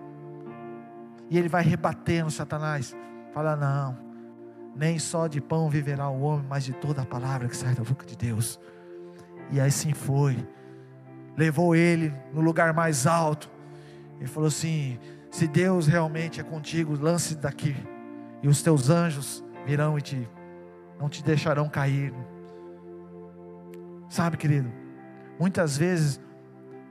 E 1.28 1.36
ele 1.36 1.50
vai 1.50 1.62
rebatendo 1.62 2.30
Satanás. 2.30 2.96
Fala, 3.32 3.56
não, 3.56 3.96
Nem 4.74 4.98
só 4.98 5.26
de 5.26 5.40
pão 5.40 5.68
viverá 5.68 6.08
o 6.08 6.20
homem, 6.20 6.46
mas 6.48 6.64
de 6.64 6.72
toda 6.72 7.02
a 7.02 7.06
palavra 7.06 7.48
que 7.48 7.56
sai 7.56 7.74
da 7.74 7.82
boca 7.82 8.06
de 8.06 8.16
Deus. 8.16 8.58
E 9.50 9.60
assim 9.60 9.92
foi. 9.92 10.36
Levou 11.36 11.74
ele 11.74 12.12
no 12.32 12.40
lugar 12.40 12.72
mais 12.72 13.06
alto. 13.06 13.50
E 14.20 14.26
falou 14.26 14.48
assim: 14.48 14.98
Se 15.30 15.48
Deus 15.48 15.86
realmente 15.86 16.40
é 16.40 16.44
contigo, 16.44 16.96
lance 17.00 17.34
daqui. 17.34 17.74
E 18.42 18.48
os 18.48 18.62
teus 18.62 18.90
anjos 18.90 19.44
virão 19.66 19.98
e 19.98 20.02
te 20.02 20.28
não 21.00 21.08
te 21.08 21.24
deixarão 21.24 21.68
cair. 21.68 22.12
Sabe, 24.08 24.36
querido? 24.36 24.70
Muitas 25.38 25.78
vezes 25.78 26.20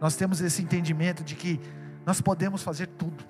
nós 0.01 0.15
temos 0.15 0.41
esse 0.41 0.63
entendimento 0.63 1.23
de 1.23 1.35
que 1.35 1.59
nós 2.05 2.19
podemos 2.19 2.63
fazer 2.63 2.87
tudo. 2.87 3.23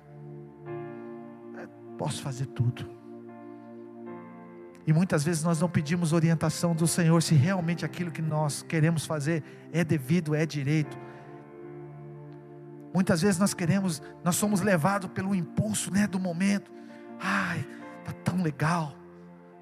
É, 1.58 1.66
posso 1.98 2.22
fazer 2.22 2.46
tudo. 2.46 2.88
E 4.86 4.92
muitas 4.92 5.22
vezes 5.22 5.42
nós 5.44 5.60
não 5.60 5.68
pedimos 5.68 6.12
orientação 6.12 6.74
do 6.74 6.86
Senhor 6.86 7.22
se 7.22 7.34
realmente 7.34 7.84
aquilo 7.84 8.10
que 8.10 8.22
nós 8.22 8.62
queremos 8.62 9.04
fazer 9.04 9.42
é 9.72 9.84
devido, 9.84 10.34
é 10.34 10.46
direito. 10.46 10.98
Muitas 12.92 13.22
vezes 13.22 13.38
nós 13.38 13.54
queremos, 13.54 14.02
nós 14.24 14.36
somos 14.36 14.60
levados 14.60 15.10
pelo 15.10 15.34
impulso, 15.34 15.92
né, 15.92 16.06
do 16.06 16.18
momento. 16.18 16.72
Ai, 17.20 17.64
tá 18.04 18.12
tão 18.12 18.42
legal. 18.42 18.96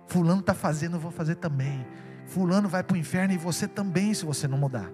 Fulano 0.06 0.40
está 0.40 0.54
fazendo, 0.54 0.96
eu 0.96 1.00
vou 1.00 1.10
fazer 1.10 1.34
também. 1.34 1.86
Fulano 2.26 2.68
vai 2.68 2.82
para 2.82 2.94
o 2.94 2.98
inferno 2.98 3.34
e 3.34 3.38
você 3.38 3.68
também, 3.68 4.14
se 4.14 4.24
você 4.24 4.48
não 4.48 4.56
mudar. 4.56 4.90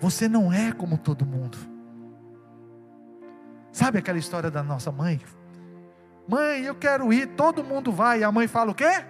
Você 0.00 0.28
não 0.28 0.52
é 0.52 0.72
como 0.72 0.98
todo 0.98 1.26
mundo. 1.26 1.58
Sabe 3.72 3.98
aquela 3.98 4.18
história 4.18 4.50
da 4.50 4.62
nossa 4.62 4.92
mãe? 4.92 5.20
Mãe, 6.26 6.64
eu 6.64 6.74
quero 6.74 7.12
ir, 7.12 7.28
todo 7.28 7.64
mundo 7.64 7.92
vai. 7.92 8.20
E 8.20 8.24
a 8.24 8.32
mãe 8.32 8.46
fala 8.46 8.70
o 8.70 8.74
quê? 8.74 9.04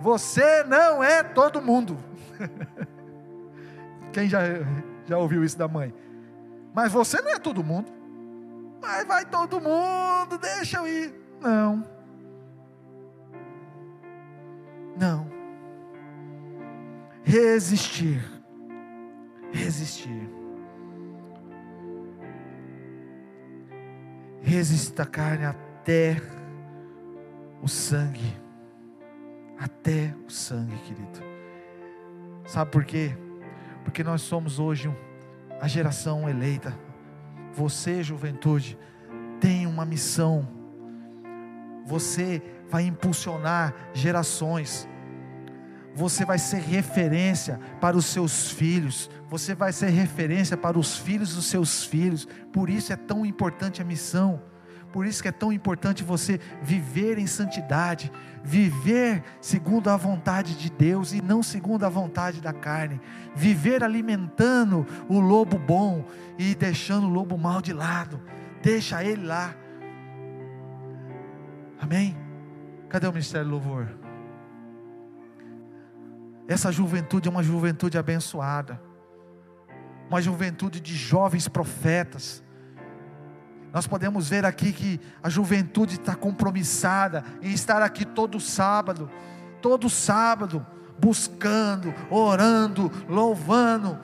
Você 0.00 0.64
não 0.64 1.02
é 1.02 1.22
todo 1.22 1.62
mundo. 1.62 1.96
Quem 4.12 4.28
já, 4.28 4.40
já 5.06 5.16
ouviu 5.16 5.44
isso 5.44 5.56
da 5.56 5.68
mãe? 5.68 5.94
Mas 6.74 6.92
você 6.92 7.20
não 7.20 7.30
é 7.30 7.38
todo 7.38 7.64
mundo. 7.64 7.90
Mas 8.80 9.06
vai 9.06 9.24
todo 9.24 9.60
mundo, 9.60 10.38
deixa 10.38 10.78
eu 10.78 10.86
ir. 10.86 11.14
Não. 11.40 11.84
Não. 14.98 15.30
Resistir. 17.22 18.22
Resistir. 19.52 20.28
Resista 24.42 25.04
a 25.04 25.06
carne 25.06 25.44
até 25.44 26.20
o 27.62 27.68
sangue. 27.68 28.36
Até 29.58 30.14
o 30.26 30.30
sangue, 30.30 30.76
querido. 30.78 31.20
Sabe 32.44 32.70
por 32.70 32.84
quê? 32.84 33.16
Porque 33.84 34.02
nós 34.02 34.22
somos 34.22 34.58
hoje 34.58 34.92
a 35.60 35.68
geração 35.68 36.28
eleita. 36.28 36.76
Você, 37.54 38.02
juventude, 38.02 38.76
tem 39.40 39.66
uma 39.66 39.84
missão. 39.84 40.48
Você 41.86 42.42
vai 42.68 42.82
impulsionar 42.82 43.74
gerações. 43.94 44.88
Você 45.94 46.24
vai 46.24 46.38
ser 46.38 46.60
referência 46.60 47.60
para 47.80 47.96
os 47.96 48.06
seus 48.06 48.50
filhos, 48.50 49.10
você 49.28 49.54
vai 49.54 49.74
ser 49.74 49.90
referência 49.90 50.56
para 50.56 50.78
os 50.78 50.96
filhos 50.96 51.34
dos 51.34 51.44
seus 51.44 51.84
filhos. 51.84 52.26
Por 52.50 52.70
isso 52.70 52.92
é 52.92 52.96
tão 52.96 53.26
importante 53.26 53.82
a 53.82 53.84
missão. 53.84 54.42
Por 54.92 55.06
isso 55.06 55.22
que 55.22 55.28
é 55.28 55.32
tão 55.32 55.52
importante 55.52 56.04
você 56.04 56.38
viver 56.62 57.18
em 57.18 57.26
santidade, 57.26 58.12
viver 58.44 59.24
segundo 59.40 59.88
a 59.88 59.96
vontade 59.96 60.54
de 60.54 60.70
Deus 60.70 61.12
e 61.12 61.22
não 61.22 61.42
segundo 61.42 61.84
a 61.84 61.88
vontade 61.88 62.40
da 62.40 62.52
carne. 62.52 63.00
Viver 63.34 63.82
alimentando 63.82 64.86
o 65.08 65.18
lobo 65.18 65.58
bom 65.58 66.04
e 66.38 66.54
deixando 66.54 67.06
o 67.06 67.10
lobo 67.10 67.38
mau 67.38 67.62
de 67.62 67.72
lado. 67.72 68.20
Deixa 68.62 69.02
ele 69.02 69.24
lá. 69.24 69.54
Amém? 71.80 72.16
Cadê 72.90 73.06
o 73.06 73.12
ministério 73.12 73.46
do 73.46 73.52
louvor? 73.52 73.88
Essa 76.46 76.70
juventude 76.70 77.28
é 77.28 77.30
uma 77.30 77.42
juventude 77.42 77.96
abençoada, 77.96 78.78
uma 80.08 80.20
juventude 80.20 80.80
de 80.80 80.94
jovens 80.94 81.48
profetas. 81.48 82.44
Nós 83.72 83.86
podemos 83.86 84.28
ver 84.28 84.44
aqui 84.44 84.72
que 84.72 85.00
a 85.22 85.28
juventude 85.28 85.94
está 85.94 86.14
compromissada 86.14 87.24
em 87.40 87.52
estar 87.52 87.80
aqui 87.82 88.04
todo 88.04 88.38
sábado, 88.38 89.10
todo 89.60 89.88
sábado, 89.88 90.64
buscando, 90.98 91.94
orando, 92.10 92.92
louvando. 93.08 93.98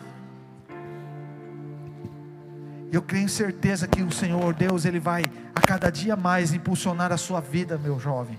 Eu 2.90 3.02
tenho 3.02 3.28
certeza 3.28 3.86
que 3.86 4.02
o 4.02 4.10
Senhor 4.10 4.54
Deus, 4.54 4.86
Ele 4.86 4.98
vai 4.98 5.22
a 5.54 5.60
cada 5.60 5.90
dia 5.90 6.16
mais 6.16 6.54
impulsionar 6.54 7.12
a 7.12 7.18
sua 7.18 7.40
vida, 7.40 7.76
meu 7.76 7.98
jovem 7.98 8.38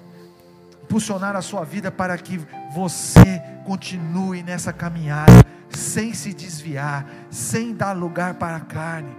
impulsionar 0.89 1.35
a 1.35 1.41
sua 1.43 1.63
vida 1.63 1.91
para 1.91 2.17
que 2.17 2.41
você 2.73 3.39
continue 3.63 4.41
nessa 4.41 4.73
caminhada, 4.73 5.45
sem 5.69 6.15
se 6.15 6.33
desviar, 6.33 7.05
sem 7.29 7.75
dar 7.75 7.91
lugar 7.93 8.33
para 8.33 8.55
a 8.57 8.61
carne. 8.61 9.15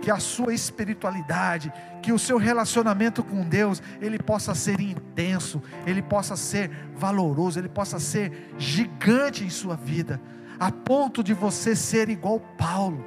Que 0.00 0.10
a 0.10 0.18
sua 0.18 0.54
espiritualidade, 0.54 1.72
que 2.02 2.12
o 2.12 2.18
seu 2.18 2.38
relacionamento 2.38 3.22
com 3.22 3.42
Deus, 3.42 3.82
ele 4.00 4.18
possa 4.18 4.54
ser 4.54 4.80
intenso, 4.80 5.62
ele 5.86 6.00
possa 6.00 6.36
ser 6.36 6.70
valoroso, 6.96 7.58
ele 7.58 7.68
possa 7.68 7.98
ser 7.98 8.54
gigante 8.56 9.44
em 9.44 9.50
sua 9.50 9.76
vida, 9.76 10.20
a 10.58 10.70
ponto 10.70 11.22
de 11.22 11.34
você 11.34 11.76
ser 11.76 12.08
igual 12.08 12.40
Paulo, 12.56 13.04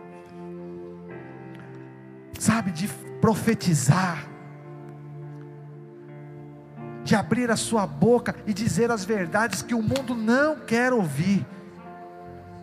sabe, 2.40 2.72
de 2.72 2.88
profetizar, 3.20 4.28
de 7.04 7.16
abrir 7.16 7.50
a 7.52 7.56
sua 7.56 7.86
boca 7.86 8.36
e 8.46 8.54
dizer 8.54 8.92
as 8.92 9.04
verdades 9.04 9.62
que 9.62 9.74
o 9.74 9.82
mundo 9.82 10.16
não 10.16 10.58
quer 10.58 10.94
ouvir. 10.94 11.46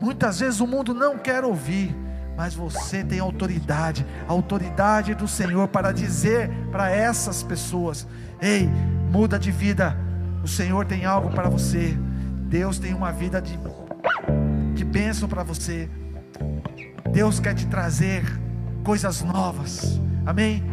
Muitas 0.01 0.41
vezes 0.41 0.61
o 0.61 0.67
mundo 0.67 0.95
não 0.95 1.19
quer 1.19 1.45
ouvir, 1.45 1.95
mas 2.41 2.55
você 2.55 3.05
tem 3.05 3.19
autoridade, 3.19 4.07
autoridade 4.27 5.15
do 5.15 5.29
Senhor 5.29 5.69
para 5.69 5.93
dizer 5.93 6.49
para 6.73 6.91
essas 6.91 7.43
pessoas: 7.43 8.09
ei, 8.41 8.67
muda 9.13 9.39
de 9.39 9.53
vida, 9.53 9.95
o 10.43 10.49
Senhor 10.49 10.87
tem 10.87 11.05
algo 11.05 11.29
para 11.29 11.51
você, 11.51 11.95
Deus 12.49 12.79
tem 12.79 12.95
uma 12.95 13.13
vida 13.13 13.43
de, 13.43 13.59
de 14.75 14.85
bênção 14.87 15.29
para 15.29 15.43
você, 15.43 15.91
Deus 17.13 17.39
quer 17.39 17.53
te 17.53 17.67
trazer 17.67 18.25
coisas 18.83 19.21
novas, 19.21 20.01
amém? 20.25 20.65